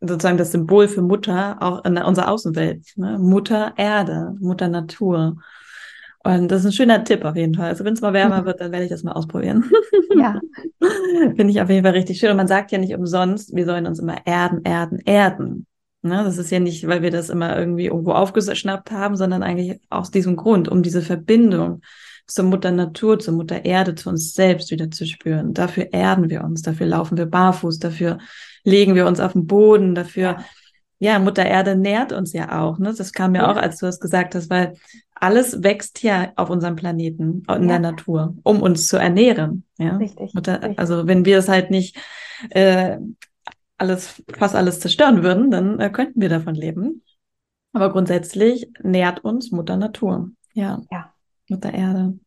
[0.00, 2.92] sozusagen das Symbol für Mutter auch in unserer Außenwelt.
[2.96, 3.18] Ne?
[3.18, 5.36] Mutter Erde, Mutter Natur.
[6.22, 7.68] Und das ist ein schöner Tipp auf jeden Fall.
[7.68, 9.70] Also wenn es mal wärmer wird, dann werde ich das mal ausprobieren.
[10.18, 10.40] Ja.
[11.36, 12.30] Finde ich auf jeden Fall richtig schön.
[12.30, 15.66] Und man sagt ja nicht umsonst, wir sollen uns immer erden, erden, erden.
[16.06, 16.24] Ne?
[16.24, 20.10] Das ist ja nicht, weil wir das immer irgendwie irgendwo aufgeschnappt haben, sondern eigentlich aus
[20.10, 21.82] diesem Grund, um diese Verbindung
[22.26, 25.54] zur Mutter Natur, zur Mutter Erde, zu uns selbst wieder zu spüren.
[25.54, 28.18] Dafür erden wir uns, dafür laufen wir barfuß, dafür
[28.64, 30.38] legen wir uns auf den Boden, dafür,
[30.98, 32.78] ja, Mutter Erde nährt uns ja auch.
[32.78, 32.92] Ne?
[32.96, 33.52] Das kam mir ja.
[33.52, 34.74] auch, als du das gesagt hast, weil
[35.14, 37.68] alles wächst ja auf unserem Planeten, in ja.
[37.68, 39.64] der Natur, um uns zu ernähren.
[39.78, 39.96] Ja?
[39.96, 40.78] Richtig, Mutter, richtig.
[40.78, 41.96] Also wenn wir es halt nicht
[42.50, 42.96] äh,
[43.78, 47.02] alles, fast alles zerstören würden, dann äh, könnten wir davon leben.
[47.72, 50.30] Aber grundsätzlich nährt uns Mutter Natur.
[50.54, 50.80] Ja.
[50.90, 51.12] Ja.
[51.48, 52.18] Mutter Erde.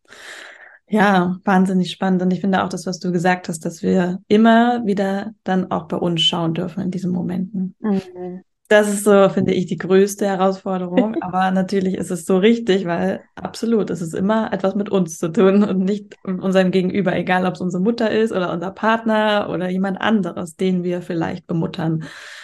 [0.88, 2.22] Ja, wahnsinnig spannend.
[2.22, 5.88] Und ich finde auch das, was du gesagt hast, dass wir immer wieder dann auch
[5.88, 7.76] bei uns schauen dürfen in diesen Momenten.
[7.80, 8.44] Mhm.
[8.70, 11.16] Das ist so, finde ich, die größte Herausforderung.
[11.22, 15.30] Aber natürlich ist es so richtig, weil absolut, es ist immer etwas mit uns zu
[15.32, 19.50] tun und nicht mit unserem Gegenüber, egal ob es unsere Mutter ist oder unser Partner
[19.52, 22.04] oder jemand anderes, den wir vielleicht bemuttern.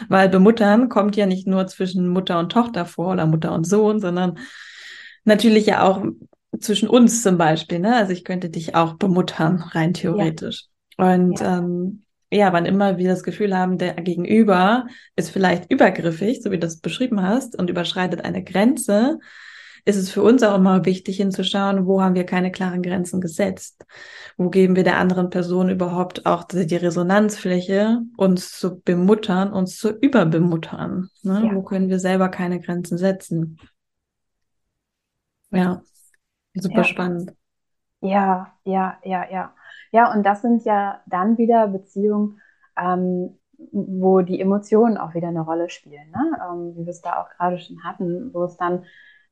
[0.09, 3.99] Weil bemuttern kommt ja nicht nur zwischen Mutter und Tochter vor oder Mutter und Sohn,
[3.99, 4.39] sondern
[5.25, 6.03] natürlich ja auch
[6.59, 7.95] zwischen uns zum Beispiel, ne?
[7.95, 10.65] Also ich könnte dich auch bemuttern, rein theoretisch.
[10.97, 11.13] Ja.
[11.13, 11.59] Und ja.
[11.59, 12.04] Ähm,
[12.35, 16.61] ja, wann immer wir das Gefühl haben, der Gegenüber ist vielleicht übergriffig, so wie du
[16.61, 19.19] das beschrieben hast, und überschreitet eine Grenze,
[19.85, 23.85] ist es für uns auch immer wichtig hinzuschauen, wo haben wir keine klaren Grenzen gesetzt?
[24.35, 29.91] Wo geben wir der anderen Person überhaupt auch die Resonanzfläche, uns zu bemuttern, uns zu
[29.91, 31.09] überbemuttern?
[31.21, 31.43] Ne?
[31.45, 31.55] Ja.
[31.55, 33.59] Wo können wir selber keine Grenzen setzen?
[35.51, 35.83] Ja.
[36.55, 36.83] Super ja.
[36.83, 37.33] spannend.
[38.01, 39.54] Ja, ja, ja, ja.
[39.95, 42.41] Ja, und das sind ja dann wieder Beziehungen,
[42.77, 43.39] ähm,
[43.71, 46.37] wo die Emotionen auch wieder eine Rolle spielen, ne?
[46.49, 48.83] Ähm, wie wir es da auch gerade schon hatten, wo es dann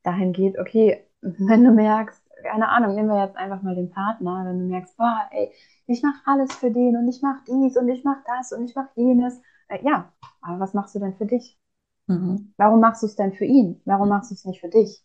[0.03, 4.43] dahin geht, okay, wenn du merkst, keine Ahnung, nehmen wir jetzt einfach mal den Partner,
[4.45, 5.51] wenn du merkst, boah, ey,
[5.87, 8.75] ich mache alles für den und ich mache dies und ich mache das und ich
[8.75, 9.41] mache jenes.
[9.67, 11.59] Äh, ja, aber was machst du denn für dich?
[12.07, 12.53] Mhm.
[12.57, 13.81] Warum machst du es denn für ihn?
[13.85, 15.03] Warum machst du es nicht für dich?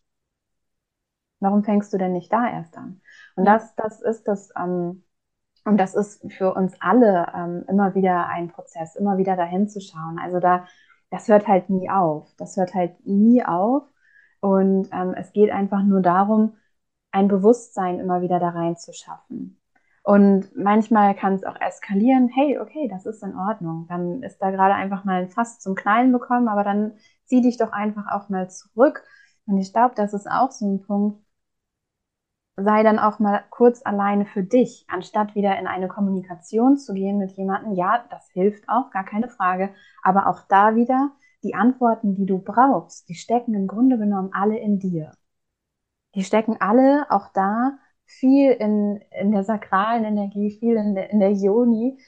[1.41, 3.01] Warum fängst du denn nicht da erst an?
[3.35, 5.03] Und das, das ist das, ähm,
[5.69, 9.79] und das ist für uns alle ähm, immer wieder ein Prozess, immer wieder dahin zu
[9.81, 10.19] schauen.
[10.19, 10.65] Also da,
[11.11, 12.27] das hört halt nie auf.
[12.37, 13.83] Das hört halt nie auf.
[14.41, 16.57] Und ähm, es geht einfach nur darum,
[17.11, 19.59] ein Bewusstsein immer wieder da rein zu schaffen.
[20.03, 23.85] Und manchmal kann es auch eskalieren, hey, okay, das ist in Ordnung.
[23.89, 26.93] Dann ist da gerade einfach mal ein Fass zum Knallen bekommen, aber dann
[27.25, 29.03] zieh dich doch einfach auch mal zurück.
[29.45, 31.23] Und ich glaube, das ist auch so ein Punkt,
[32.63, 37.17] sei dann auch mal kurz alleine für dich, anstatt wieder in eine Kommunikation zu gehen
[37.17, 37.73] mit jemandem.
[37.73, 39.71] Ja, das hilft auch, gar keine Frage.
[40.03, 41.11] Aber auch da wieder,
[41.43, 45.11] die Antworten, die du brauchst, die stecken im Grunde genommen alle in dir.
[46.15, 51.19] Die stecken alle auch da viel in, in der sakralen Energie, viel in der, in
[51.19, 51.99] der Yoni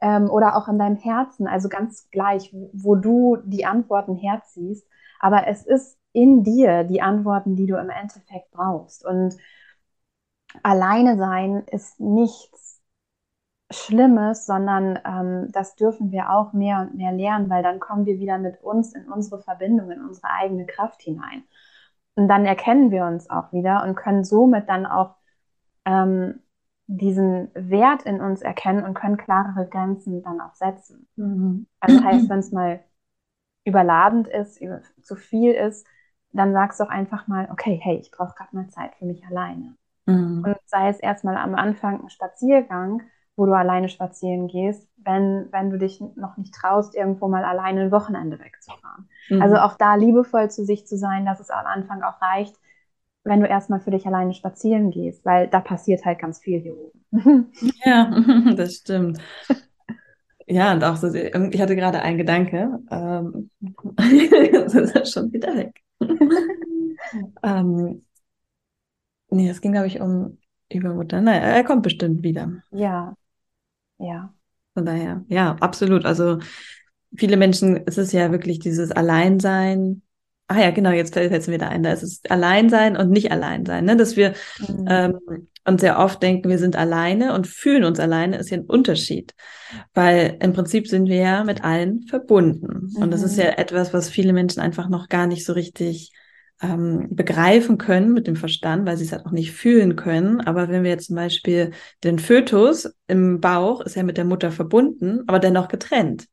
[0.00, 4.86] ähm, oder auch in deinem Herzen, also ganz gleich, wo du die Antworten herziehst.
[5.20, 9.04] Aber es ist in dir die Antworten, die du im Endeffekt brauchst.
[9.04, 9.36] Und
[10.62, 12.82] alleine sein ist nichts
[13.70, 18.18] Schlimmes, sondern ähm, das dürfen wir auch mehr und mehr lernen, weil dann kommen wir
[18.18, 21.44] wieder mit uns in unsere Verbindung, in unsere eigene Kraft hinein.
[22.14, 25.16] Und dann erkennen wir uns auch wieder und können somit dann auch
[25.84, 26.40] ähm,
[26.86, 31.08] diesen Wert in uns erkennen und können klarere Grenzen dann auch setzen.
[31.16, 31.66] Mhm.
[31.80, 32.84] Also das heißt, wenn es mal
[33.64, 34.60] überladend ist,
[35.02, 35.86] zu viel ist,
[36.32, 39.24] dann sagst du auch einfach mal, okay, hey, ich brauche gerade mal Zeit für mich
[39.26, 39.76] alleine.
[40.06, 40.44] Mhm.
[40.44, 43.02] Und sei es erstmal am Anfang ein Spaziergang,
[43.36, 47.82] wo du alleine spazieren gehst, wenn, wenn du dich noch nicht traust, irgendwo mal alleine
[47.82, 49.08] ein Wochenende wegzufahren.
[49.28, 49.42] Mhm.
[49.42, 52.56] Also auch da liebevoll zu sich zu sein, dass es am Anfang auch reicht,
[53.24, 56.76] wenn du erstmal für dich alleine spazieren gehst, weil da passiert halt ganz viel hier
[56.76, 57.04] oben.
[57.84, 58.10] Ja,
[58.56, 59.18] das stimmt.
[60.46, 63.50] Ja, und auch so, ähm, ich hatte gerade einen Gedanke, ähm,
[63.96, 65.82] das ist schon wieder weg.
[67.42, 68.02] ähm,
[69.34, 70.38] nee, es ging, glaube ich, um
[70.70, 71.20] Übermutter.
[71.20, 72.62] Naja, er kommt bestimmt wieder.
[72.70, 73.14] Ja,
[73.98, 74.32] ja.
[74.74, 76.04] Von daher, ja, absolut.
[76.04, 76.38] Also
[77.16, 80.02] viele Menschen, es ist ja wirklich dieses Alleinsein,
[80.46, 81.82] Ah ja, genau, jetzt fällt es mir da ein.
[81.82, 83.86] Da ist es Alleinsein und nicht Alleinsein.
[83.86, 83.96] Ne?
[83.96, 84.34] Dass wir
[84.68, 84.84] mhm.
[84.88, 85.18] ähm,
[85.64, 89.34] uns sehr oft denken, wir sind alleine und fühlen uns alleine, ist ja ein Unterschied.
[89.94, 92.90] Weil im Prinzip sind wir ja mit allen verbunden.
[92.94, 93.02] Mhm.
[93.02, 93.54] Und das ist ja mhm.
[93.56, 96.12] etwas, was viele Menschen einfach noch gar nicht so richtig
[96.62, 100.40] ähm, begreifen können mit dem Verstand, weil sie es halt auch nicht fühlen können.
[100.40, 104.50] Aber wenn wir jetzt zum Beispiel den Fötus im Bauch ist ja mit der Mutter
[104.50, 106.26] verbunden, aber dennoch getrennt.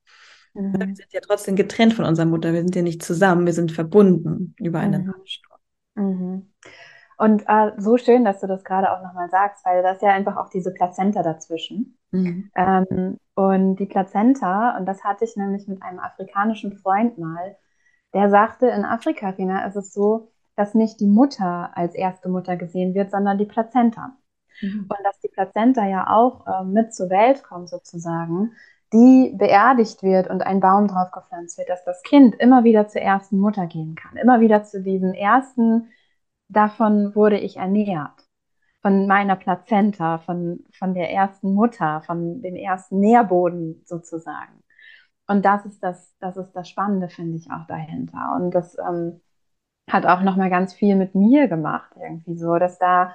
[0.53, 0.73] Mhm.
[0.73, 2.53] Wir sind ja trotzdem getrennt von unserer Mutter.
[2.53, 5.13] Wir sind ja nicht zusammen, wir sind verbunden über einen mhm.
[5.95, 6.51] Mhm.
[7.17, 10.09] Und äh, so schön, dass du das gerade auch nochmal sagst, weil das ist ja
[10.09, 11.97] einfach auch diese Plazenta dazwischen.
[12.09, 12.49] Mhm.
[12.55, 17.55] Ähm, und die Plazenta, und das hatte ich nämlich mit einem afrikanischen Freund mal,
[18.13, 22.57] der sagte, in Afrika, Rina, ist es so, dass nicht die Mutter als erste Mutter
[22.57, 24.17] gesehen wird, sondern die Plazenta.
[24.61, 24.87] Mhm.
[24.89, 28.51] Und dass die Plazenta ja auch äh, mit zur Welt kommt sozusagen,
[28.93, 33.01] die beerdigt wird und ein Baum drauf gepflanzt wird, dass das Kind immer wieder zur
[33.01, 35.89] ersten Mutter gehen kann, immer wieder zu diesem ersten,
[36.49, 38.27] davon wurde ich ernährt,
[38.81, 44.60] von meiner Plazenta, von, von der ersten Mutter, von dem ersten Nährboden sozusagen.
[45.27, 48.35] Und das ist das, das ist das Spannende, finde ich auch dahinter.
[48.35, 49.21] Und das ähm,
[49.89, 53.13] hat auch nochmal ganz viel mit mir gemacht, irgendwie so, dass da,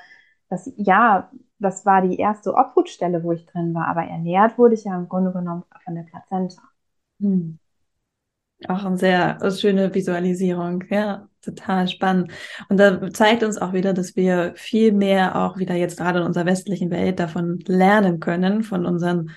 [0.49, 4.85] dass ja, das war die erste Obhutstelle, wo ich drin war, aber ernährt wurde ich
[4.85, 6.63] ja im Grunde genommen von der Plazenta.
[7.21, 7.59] Hm.
[8.69, 12.33] Auch eine sehr schöne Visualisierung, ja, total spannend.
[12.71, 16.27] Und da zeigt uns auch wieder, dass wir viel mehr auch wieder jetzt gerade in
[16.27, 19.31] unserer westlichen Welt davon lernen können, von unseren,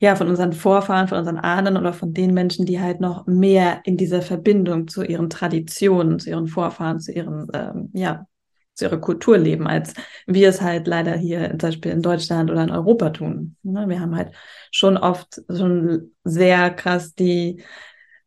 [0.00, 3.82] ja, von unseren Vorfahren, von unseren Ahnen oder von den Menschen, die halt noch mehr
[3.84, 8.26] in dieser Verbindung zu ihren Traditionen, zu ihren Vorfahren, zu ihren, ähm, ja,
[8.72, 9.92] zu ihrer Kultur leben, als
[10.26, 13.56] wir es halt leider hier zum Beispiel in Deutschland oder in Europa tun.
[13.62, 14.32] Ne, wir haben halt
[14.70, 17.62] schon oft schon sehr krass die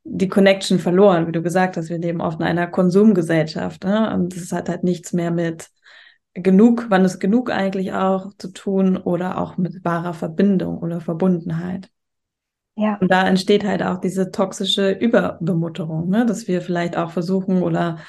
[0.05, 1.89] die Connection verloren, wie du gesagt hast.
[1.89, 3.85] Wir leben oft in einer Konsumgesellschaft.
[3.85, 4.13] Ne?
[4.13, 5.69] Und das hat halt nichts mehr mit
[6.33, 11.89] genug, wann ist genug eigentlich auch zu tun oder auch mit wahrer Verbindung oder Verbundenheit.
[12.75, 12.97] Ja.
[12.99, 16.25] Und da entsteht halt auch diese toxische Überbemutterung, ne?
[16.25, 17.99] dass wir vielleicht auch versuchen oder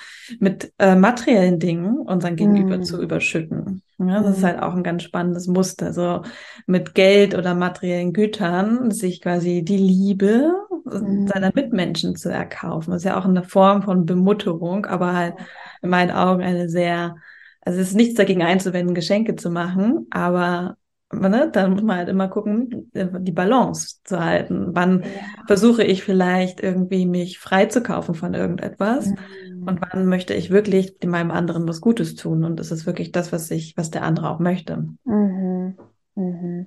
[0.41, 2.83] mit äh, materiellen Dingen unseren Gegenüber mm.
[2.83, 3.83] zu überschütten.
[3.99, 4.39] Ja, das mm.
[4.39, 5.93] ist halt auch ein ganz spannendes Muster.
[5.93, 6.23] So
[6.67, 11.27] mit Geld oder materiellen Gütern sich quasi die Liebe mm.
[11.27, 12.93] seiner Mitmenschen zu erkaufen.
[12.93, 15.35] Das ist ja auch eine Form von Bemutterung, aber halt
[15.83, 17.17] in meinen Augen eine sehr,
[17.65, 20.77] also es ist nichts dagegen einzuwenden, Geschenke zu machen, aber
[21.13, 24.69] ne, dann muss man halt immer gucken, die Balance zu halten.
[24.73, 25.09] Wann ja.
[25.47, 29.69] versuche ich vielleicht irgendwie mich freizukaufen von irgendetwas mhm.
[29.69, 33.33] und wann möchte ich wirklich meinem anderen was Gutes tun und ist es wirklich das,
[33.33, 34.89] was ich, was der andere auch möchte.
[35.05, 35.77] Mhm.
[36.15, 36.67] Mhm.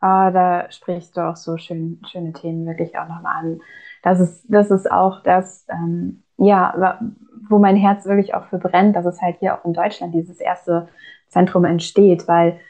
[0.00, 3.60] Ah, da sprichst du auch so schön, schöne Themen wirklich auch nochmal an.
[4.02, 7.00] Das ist, das ist auch das, ähm, ja,
[7.48, 10.40] wo mein Herz wirklich auch für brennt, dass es halt hier auch in Deutschland dieses
[10.40, 10.88] erste
[11.28, 12.60] Zentrum entsteht, weil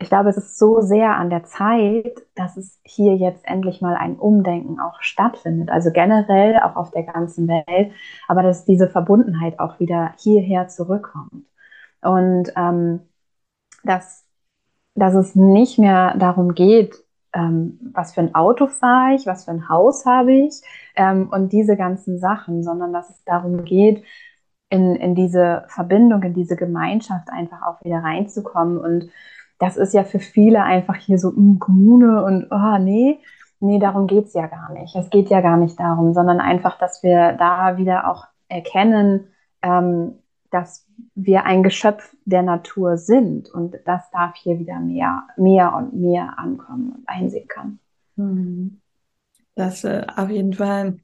[0.00, 3.96] ich glaube, es ist so sehr an der Zeit, dass es hier jetzt endlich mal
[3.96, 5.70] ein Umdenken auch stattfindet.
[5.70, 7.92] Also generell auch auf der ganzen Welt,
[8.28, 11.46] aber dass diese Verbundenheit auch wieder hierher zurückkommt.
[12.02, 13.00] Und ähm,
[13.84, 14.26] dass,
[14.94, 17.03] dass es nicht mehr darum geht,
[17.34, 20.62] ähm, was für ein Auto fahre ich, was für ein Haus habe ich
[20.96, 24.04] ähm, und diese ganzen Sachen, sondern dass es darum geht,
[24.70, 29.10] in, in diese Verbindung, in diese Gemeinschaft einfach auch wieder reinzukommen und
[29.58, 33.20] das ist ja für viele einfach hier so mh, hm, Kommune und oh, nee,
[33.60, 34.94] nee, darum geht es ja gar nicht.
[34.96, 39.28] Es geht ja gar nicht darum, sondern einfach, dass wir da wieder auch erkennen,
[39.62, 40.18] ähm,
[40.54, 45.94] dass wir ein Geschöpf der Natur sind und das darf hier wieder mehr, mehr und
[45.94, 47.78] mehr ankommen und einsehen kann.
[48.16, 48.80] Hm.
[49.56, 50.98] Das äh, auf jeden Fall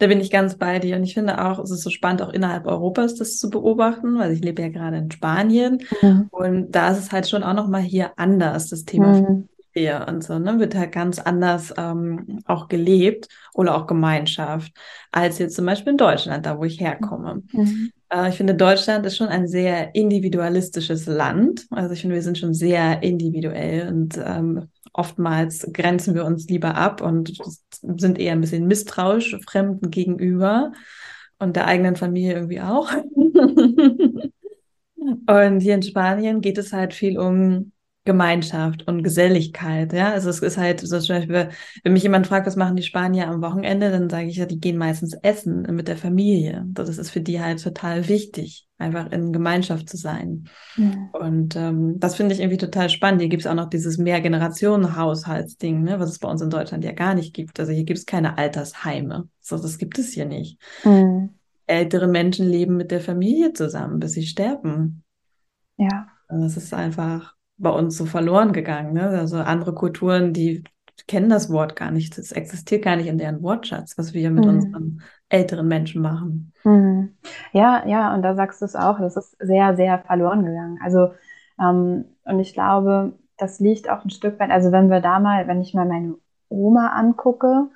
[0.00, 0.96] da bin ich ganz bei dir.
[0.96, 4.32] Und ich finde auch, es ist so spannend, auch innerhalb Europas das zu beobachten, weil
[4.32, 5.82] ich lebe ja gerade in Spanien.
[6.00, 6.28] Mhm.
[6.30, 9.49] Und da ist es halt schon auch nochmal hier anders, das Thema mhm.
[9.72, 10.58] Familie und so, ne?
[10.58, 14.72] Wird halt ganz anders ähm, auch gelebt oder auch Gemeinschaft,
[15.12, 17.42] als jetzt zum Beispiel in Deutschland, da wo ich herkomme.
[17.52, 17.90] Mhm.
[18.10, 21.66] Äh, ich finde, Deutschland ist schon ein sehr individualistisches Land.
[21.70, 26.74] Also ich finde, wir sind schon sehr individuell und ähm, oftmals grenzen wir uns lieber
[26.74, 27.38] ab und
[27.80, 30.72] sind eher ein bisschen misstrauisch Fremden gegenüber
[31.38, 32.90] und der eigenen Familie irgendwie auch.
[34.94, 37.72] und hier in Spanien geht es halt viel um
[38.10, 40.10] Gemeinschaft und Geselligkeit, ja.
[40.10, 41.50] Also es ist halt so zum Beispiel,
[41.84, 44.58] wenn mich jemand fragt, was machen die Spanier am Wochenende, dann sage ich ja, die
[44.58, 46.64] gehen meistens essen mit der Familie.
[46.66, 50.48] Das ist für die halt total wichtig, einfach in Gemeinschaft zu sein.
[50.76, 50.90] Ja.
[51.12, 53.20] Und ähm, das finde ich irgendwie total spannend.
[53.20, 56.90] Hier gibt es auch noch dieses Mehrgenerationen-Haushaltsding, ne, was es bei uns in Deutschland ja
[56.90, 57.60] gar nicht gibt.
[57.60, 59.28] Also hier gibt es keine Altersheime.
[59.40, 60.58] So, das gibt es hier nicht.
[60.82, 61.30] Mhm.
[61.68, 65.04] Ältere Menschen leben mit der Familie zusammen, bis sie sterben.
[65.76, 66.08] Ja.
[66.28, 68.94] Und das ist einfach bei uns so verloren gegangen.
[68.94, 69.08] Ne?
[69.08, 70.64] Also andere Kulturen, die
[71.06, 72.16] kennen das Wort gar nicht.
[72.18, 74.50] Das existiert gar nicht in deren Wortschatz, was wir mit mhm.
[74.50, 76.52] unseren älteren Menschen machen.
[76.64, 77.16] Mhm.
[77.52, 80.78] Ja, ja, und da sagst du es auch, das ist sehr, sehr verloren gegangen.
[80.82, 81.12] Also,
[81.60, 85.48] ähm, und ich glaube, das liegt auch ein Stück weit, also wenn wir da mal,
[85.48, 86.14] wenn ich mal meine
[86.48, 87.68] Oma angucke,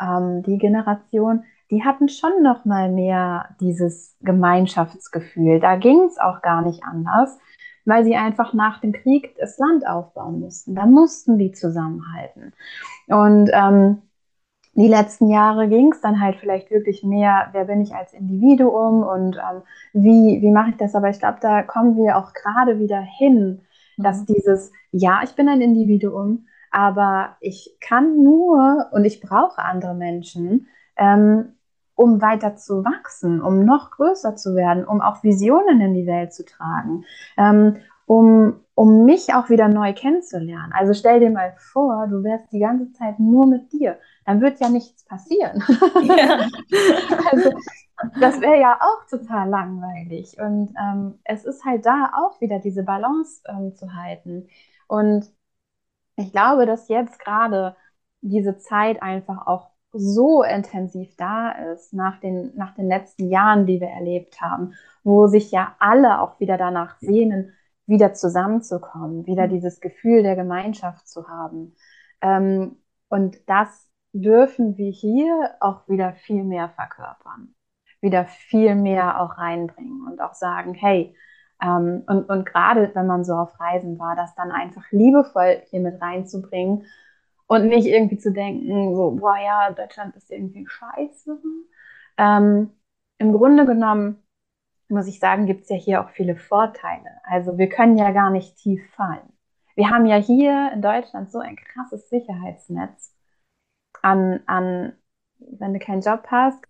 [0.00, 5.60] ähm, die Generation, die hatten schon noch mal mehr dieses Gemeinschaftsgefühl.
[5.60, 7.38] Da ging es auch gar nicht anders
[7.84, 10.74] weil sie einfach nach dem Krieg das Land aufbauen mussten.
[10.74, 12.52] Da mussten die zusammenhalten.
[13.06, 14.02] Und ähm,
[14.74, 19.02] die letzten Jahre ging es dann halt vielleicht wirklich mehr, wer bin ich als Individuum
[19.02, 19.62] und ähm,
[19.92, 20.94] wie, wie mache ich das?
[20.94, 23.62] Aber ich glaube, da kommen wir auch gerade wieder hin,
[23.98, 24.26] dass mhm.
[24.26, 30.68] dieses, ja, ich bin ein Individuum, aber ich kann nur und ich brauche andere Menschen,
[30.96, 31.54] ähm,
[32.00, 36.32] um weiter zu wachsen, um noch größer zu werden, um auch Visionen in die Welt
[36.32, 37.04] zu tragen,
[37.36, 40.72] ähm, um, um mich auch wieder neu kennenzulernen.
[40.72, 43.98] Also stell dir mal vor, du wärst die ganze Zeit nur mit dir.
[44.24, 45.62] Dann wird ja nichts passieren.
[46.04, 46.38] Ja.
[47.30, 47.50] also,
[48.18, 50.38] das wäre ja auch total langweilig.
[50.40, 54.48] Und ähm, es ist halt da auch wieder diese Balance ähm, zu halten.
[54.86, 55.30] Und
[56.16, 57.76] ich glaube, dass jetzt gerade
[58.22, 63.80] diese Zeit einfach auch so intensiv da ist nach den, nach den letzten Jahren, die
[63.80, 67.52] wir erlebt haben, wo sich ja alle auch wieder danach sehnen,
[67.86, 69.50] wieder zusammenzukommen, wieder mhm.
[69.50, 71.74] dieses Gefühl der Gemeinschaft zu haben.
[72.20, 72.76] Ähm,
[73.08, 77.54] und das dürfen wir hier auch wieder viel mehr verkörpern,
[78.00, 81.14] wieder viel mehr auch reinbringen und auch sagen, hey,
[81.62, 85.80] ähm, und, und gerade wenn man so auf Reisen war, das dann einfach liebevoll hier
[85.80, 86.86] mit reinzubringen
[87.50, 91.36] und nicht irgendwie zu denken, so, boah, ja, Deutschland ist irgendwie scheiße.
[92.16, 92.70] Ähm,
[93.18, 94.22] Im Grunde genommen,
[94.88, 97.10] muss ich sagen, gibt es ja hier auch viele Vorteile.
[97.24, 99.32] Also wir können ja gar nicht tief fallen.
[99.74, 103.16] Wir haben ja hier in Deutschland so ein krasses Sicherheitsnetz
[104.00, 104.92] an, an
[105.38, 106.64] wenn du keinen Job hast,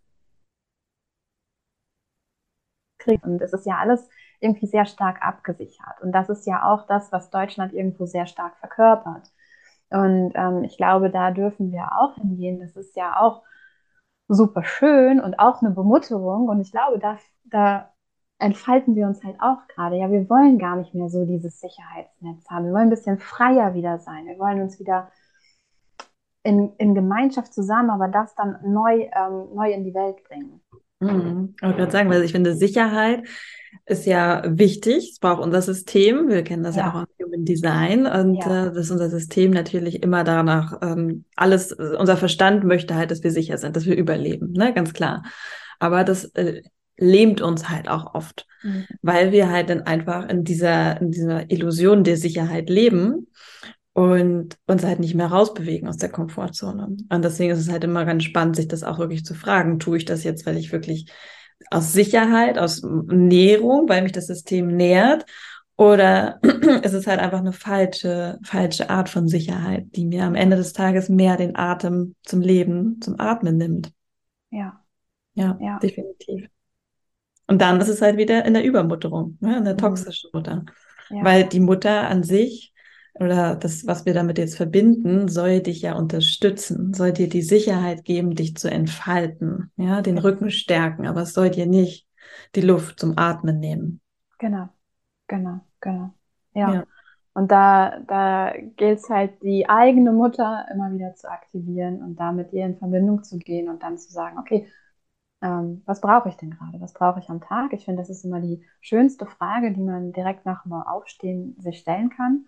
[3.23, 4.09] und es ist ja alles
[4.40, 6.01] irgendwie sehr stark abgesichert.
[6.01, 9.31] Und das ist ja auch das, was Deutschland irgendwo sehr stark verkörpert.
[9.90, 12.61] Und ähm, ich glaube, da dürfen wir auch hingehen.
[12.61, 13.43] Das ist ja auch
[14.28, 16.49] super schön und auch eine Bemutterung.
[16.49, 17.93] Und ich glaube, da, da
[18.38, 19.97] entfalten wir uns halt auch gerade.
[19.97, 22.66] Ja, wir wollen gar nicht mehr so dieses Sicherheitsnetz haben.
[22.66, 24.26] Wir wollen ein bisschen freier wieder sein.
[24.26, 25.11] Wir wollen uns wieder
[26.43, 30.61] in, in Gemeinschaft zusammen, aber das dann neu, ähm, neu in die Welt bringen.
[31.01, 31.55] Mhm.
[31.55, 33.26] Ich gerade sagen, weil ich finde, Sicherheit
[33.86, 35.11] ist ja wichtig.
[35.12, 36.28] Es braucht unser System.
[36.28, 38.07] Wir kennen das ja, ja auch aus Human Design.
[38.07, 38.66] Und ja.
[38.66, 43.30] äh, dass unser System natürlich immer danach ähm, alles, unser Verstand möchte halt, dass wir
[43.30, 44.72] sicher sind, dass wir überleben, ne?
[44.74, 45.24] Ganz klar.
[45.78, 46.62] Aber das äh,
[46.98, 48.84] lähmt uns halt auch oft, mhm.
[49.03, 53.28] weil wir halt dann einfach in dieser, in dieser Illusion der Sicherheit leben
[54.01, 56.96] und uns halt nicht mehr rausbewegen aus der Komfortzone.
[57.11, 59.78] Und deswegen ist es halt immer ganz spannend, sich das auch wirklich zu fragen.
[59.78, 61.12] Tue ich das jetzt, weil ich wirklich
[61.70, 65.26] aus Sicherheit, aus Nährung, weil mich das System nährt?
[65.76, 66.40] Oder
[66.82, 70.72] ist es halt einfach eine falsche, falsche Art von Sicherheit, die mir am Ende des
[70.72, 73.92] Tages mehr den Atem zum Leben, zum Atmen nimmt?
[74.48, 74.82] Ja.
[75.34, 75.78] Ja, ja.
[75.78, 76.48] definitiv.
[77.48, 79.78] Und dann ist es halt wieder in der Übermutterung, ne, in der mhm.
[79.78, 80.64] toxischen Mutter.
[81.11, 81.22] Ja.
[81.22, 82.72] Weil die Mutter an sich
[83.21, 88.05] oder das, was wir damit jetzt verbinden, soll dich ja unterstützen, soll dir die Sicherheit
[88.05, 92.09] geben, dich zu entfalten, ja, den Rücken stärken, aber es soll dir nicht
[92.55, 94.01] die Luft zum Atmen nehmen.
[94.39, 94.68] Genau,
[95.29, 96.14] genau, genau.
[96.55, 96.75] Ja.
[96.75, 96.85] ja.
[97.35, 102.33] Und da, da gilt es halt, die eigene Mutter immer wieder zu aktivieren und da
[102.33, 104.66] mit ihr in Verbindung zu gehen und dann zu sagen, okay,
[105.43, 106.81] ähm, was brauche ich denn gerade?
[106.81, 107.73] Was brauche ich am Tag?
[107.73, 111.79] Ich finde, das ist immer die schönste Frage, die man direkt nach dem Aufstehen sich
[111.79, 112.47] stellen kann.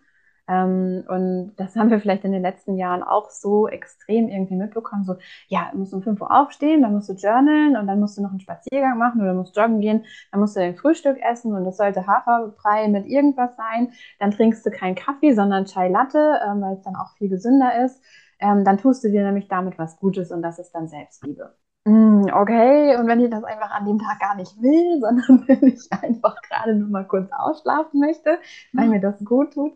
[0.49, 5.05] Ähm, und das haben wir vielleicht in den letzten Jahren auch so extrem irgendwie mitbekommen.
[5.05, 5.16] So,
[5.49, 8.22] ja, du musst um 5 Uhr aufstehen, dann musst du journalen und dann musst du
[8.22, 11.64] noch einen Spaziergang machen oder musst joggen gehen, dann musst du dein Frühstück essen und
[11.64, 13.93] das sollte Haferbrei mit irgendwas sein.
[14.18, 17.84] Dann trinkst du keinen Kaffee, sondern Chai Latte, ähm, weil es dann auch viel gesünder
[17.84, 18.03] ist.
[18.40, 21.55] Ähm, dann tust du dir nämlich damit was Gutes und das ist dann Selbstliebe.
[21.84, 25.68] Mm, okay, und wenn ich das einfach an dem Tag gar nicht will, sondern wenn
[25.68, 28.38] ich einfach gerade nur mal kurz ausschlafen möchte,
[28.72, 29.72] weil mir das gut tut.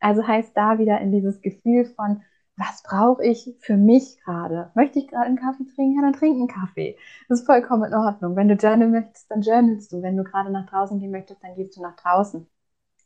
[0.00, 2.22] Also heißt da wieder in dieses Gefühl von,
[2.56, 4.70] was brauche ich für mich gerade?
[4.74, 5.96] Möchte ich gerade einen Kaffee trinken?
[5.96, 6.96] Ja, dann trink einen Kaffee.
[7.28, 8.34] Das ist vollkommen in Ordnung.
[8.36, 10.02] Wenn du journalen möchtest, dann journalst du.
[10.02, 12.46] Wenn du gerade nach draußen gehen möchtest, dann gehst du nach draußen.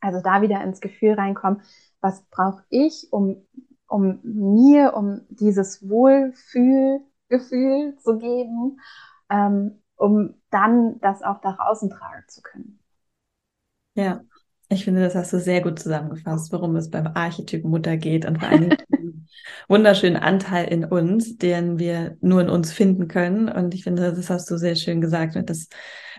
[0.01, 1.63] Also da wieder ins Gefühl reinkommen,
[2.01, 3.47] was brauche ich, um,
[3.89, 8.81] um mir, um dieses Wohlfühl Gefühl zu geben,
[9.31, 12.81] ähm, um dann das auch nach außen tragen zu können.
[13.95, 14.25] Ja,
[14.73, 18.39] ich finde, das hast du sehr gut zusammengefasst, worum es beim Archetyp Mutter geht und
[18.39, 19.27] vor allem den
[19.69, 23.49] wunderschönen Anteil in uns, den wir nur in uns finden können.
[23.49, 25.37] Und ich finde, das hast du sehr schön gesagt.
[25.51, 25.69] Das,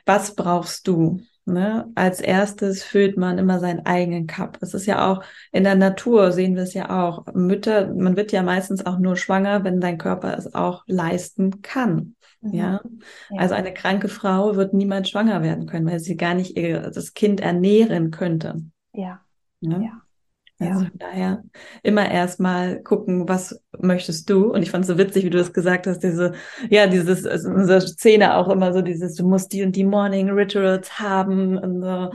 [0.05, 1.21] was brauchst du?
[1.45, 1.89] Ne?
[1.95, 4.57] Als erstes füllt man immer seinen eigenen Cup.
[4.59, 5.23] Es ist ja auch
[5.53, 7.25] in der Natur sehen wir es ja auch.
[7.33, 12.15] Mütter, man wird ja meistens auch nur schwanger, wenn dein Körper es auch leisten kann.
[12.41, 12.53] Mhm.
[12.53, 12.81] Ja?
[13.29, 13.37] ja?
[13.37, 17.13] also eine kranke Frau wird niemals schwanger werden können, weil sie gar nicht ihr, das
[17.13, 18.61] Kind ernähren könnte.
[18.93, 19.21] Ja.
[19.61, 19.83] Ne?
[19.85, 20.01] ja.
[20.61, 21.43] Also von daher
[21.81, 24.51] immer erstmal gucken, was möchtest du?
[24.53, 26.33] Und ich fand es so witzig, wie du das gesagt hast, diese,
[26.69, 30.29] ja, dieses, also unsere Szene auch immer so dieses, du musst die und die Morning
[30.29, 32.11] Rituals haben und so.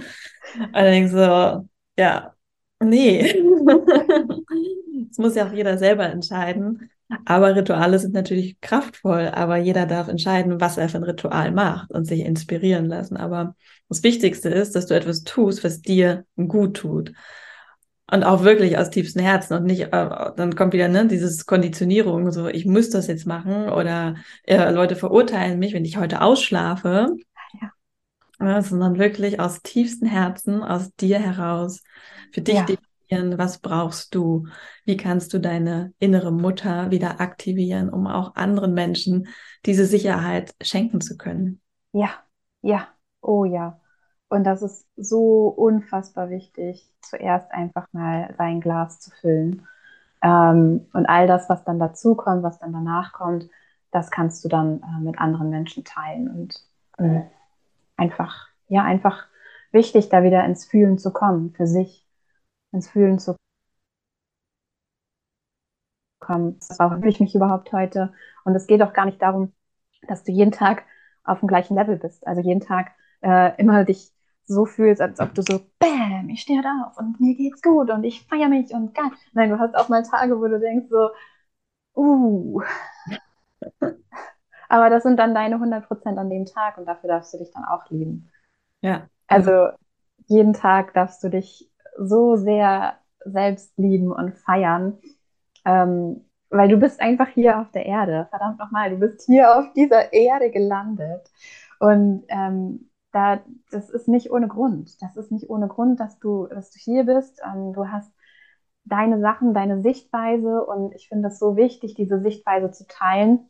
[0.72, 1.68] Allerdings so,
[1.98, 2.34] ja,
[2.80, 3.22] nee.
[5.08, 6.90] das muss ja auch jeder selber entscheiden.
[7.24, 11.92] Aber Rituale sind natürlich kraftvoll, aber jeder darf entscheiden, was er für ein Ritual macht
[11.92, 13.16] und sich inspirieren lassen.
[13.16, 13.54] Aber
[13.88, 17.12] das Wichtigste ist, dass du etwas tust, was dir gut tut
[18.10, 22.30] und auch wirklich aus tiefstem Herzen und nicht, äh, dann kommt wieder ne, dieses Konditionierung,
[22.30, 27.08] so ich muss das jetzt machen oder äh, Leute verurteilen mich, wenn ich heute ausschlafe,
[27.60, 27.70] ja.
[28.38, 31.82] Ja, sondern wirklich aus tiefstem Herzen, aus dir heraus,
[32.32, 32.66] für dich ja.
[33.10, 34.46] Definieren, was brauchst du,
[34.84, 39.28] wie kannst du deine innere Mutter wieder aktivieren, um auch anderen Menschen
[39.64, 41.60] diese Sicherheit schenken zu können.
[41.92, 42.10] Ja,
[42.62, 42.88] ja,
[43.20, 43.80] oh ja.
[44.28, 49.66] Und das ist so unfassbar wichtig, zuerst einfach mal sein Glas zu füllen.
[50.22, 53.48] Ähm, und all das, was dann dazu kommt, was dann danach kommt,
[53.92, 56.28] das kannst du dann äh, mit anderen Menschen teilen.
[56.28, 56.60] Und
[56.98, 57.22] äh,
[57.96, 59.26] einfach, ja, einfach
[59.70, 62.05] wichtig, da wieder ins Fühlen zu kommen, für sich
[62.72, 63.36] ins Fühlen zu
[66.18, 66.58] kommen.
[66.78, 68.12] Warum fühle ich mich überhaupt heute?
[68.44, 69.52] Und es geht auch gar nicht darum,
[70.08, 70.84] dass du jeden Tag
[71.24, 72.26] auf dem gleichen Level bist.
[72.26, 72.92] Also jeden Tag
[73.22, 74.12] äh, immer dich
[74.44, 77.90] so fühlst, als ob du so, bam, ich stehe da auf und mir geht's gut
[77.90, 79.10] und ich feiere mich und geil.
[79.32, 81.10] Nein, du hast auch mal Tage, wo du denkst so,
[81.96, 82.62] uh.
[84.68, 87.64] Aber das sind dann deine 100% an dem Tag und dafür darfst du dich dann
[87.64, 88.30] auch lieben.
[88.80, 89.08] Ja.
[89.26, 89.70] Also
[90.26, 94.98] jeden Tag darfst du dich so sehr selbst lieben und feiern,
[95.64, 98.26] ähm, weil du bist einfach hier auf der Erde.
[98.30, 101.30] Verdammt nochmal, du bist hier auf dieser Erde gelandet.
[101.80, 103.40] Und ähm, da,
[103.70, 105.00] das ist nicht ohne Grund.
[105.02, 107.40] Das ist nicht ohne Grund, dass du, dass du hier bist.
[107.44, 108.12] Ähm, du hast
[108.84, 113.48] deine Sachen, deine Sichtweise und ich finde es so wichtig, diese Sichtweise zu teilen.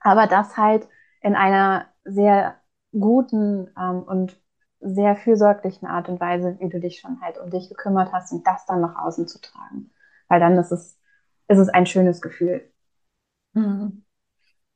[0.00, 0.88] Aber das halt
[1.22, 2.56] in einer sehr
[2.92, 4.40] guten ähm, und
[4.80, 8.46] sehr fürsorglichen Art und Weise, wie du dich schon halt um dich gekümmert hast und
[8.46, 9.90] das dann nach außen zu tragen.
[10.28, 10.98] Weil dann ist es,
[11.48, 12.70] ist es ein schönes Gefühl.
[13.54, 14.04] Hm.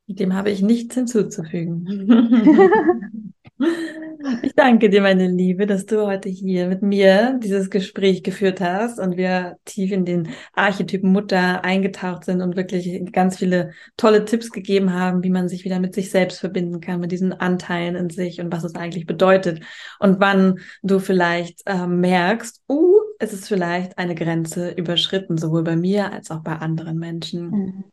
[0.07, 3.33] Dem habe ich nichts hinzuzufügen.
[4.41, 8.99] Ich danke dir, meine Liebe, dass du heute hier mit mir dieses Gespräch geführt hast
[8.99, 14.51] und wir tief in den Archetypen Mutter eingetaucht sind und wirklich ganz viele tolle Tipps
[14.51, 18.09] gegeben haben, wie man sich wieder mit sich selbst verbinden kann, mit diesen Anteilen in
[18.09, 19.61] sich und was es eigentlich bedeutet
[19.99, 25.75] und wann du vielleicht äh, merkst, uh, es ist vielleicht eine Grenze überschritten, sowohl bei
[25.75, 27.49] mir als auch bei anderen Menschen.
[27.49, 27.83] Mhm.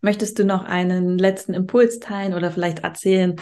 [0.00, 3.36] Möchtest du noch einen letzten Impuls teilen oder vielleicht erzählen,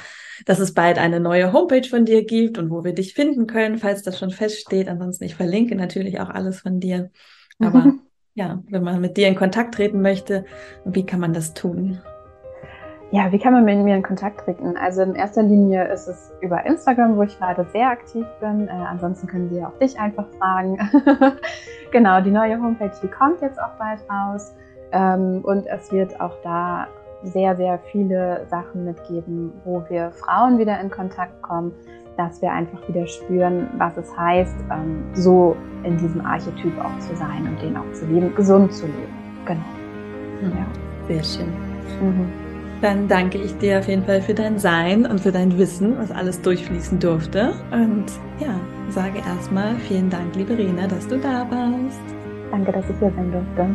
[0.47, 3.79] dass es bald eine neue Homepage von dir gibt und wo wir dich finden können,
[3.79, 4.89] falls das schon feststeht?
[4.89, 7.11] Ansonsten, ich verlinke natürlich auch alles von dir.
[7.59, 7.95] Aber
[8.35, 10.45] ja, wenn man mit dir in Kontakt treten möchte,
[10.85, 12.01] wie kann man das tun?
[13.13, 14.77] Ja, wie kann man mit mir in Kontakt treten?
[14.77, 18.69] Also in erster Linie ist es über Instagram, wo ich gerade sehr aktiv bin.
[18.69, 20.79] Äh, ansonsten können wir auch dich einfach fragen.
[21.91, 24.55] genau, die neue Homepage, die kommt jetzt auch bald raus.
[24.93, 26.87] Ähm, und es wird auch da
[27.23, 31.73] sehr, sehr viele Sachen mitgeben, wo wir Frauen wieder in Kontakt kommen,
[32.17, 37.15] dass wir einfach wieder spüren, was es heißt, ähm, so in diesem Archetyp auch zu
[37.17, 39.15] sein und den auch zu leben, gesund zu leben.
[39.45, 39.61] Genau.
[40.43, 40.59] Mhm.
[40.59, 40.67] Ja.
[41.09, 41.49] Sehr schön.
[42.01, 42.33] Mhm.
[42.83, 46.11] Dann danke ich dir auf jeden Fall für dein Sein und für dein Wissen, was
[46.11, 47.53] alles durchfließen durfte.
[47.71, 48.07] Und
[48.39, 48.55] ja,
[48.89, 52.01] sage erstmal vielen Dank, liebe Rena, dass du da warst.
[52.51, 53.75] Danke, dass ich hier sein durfte.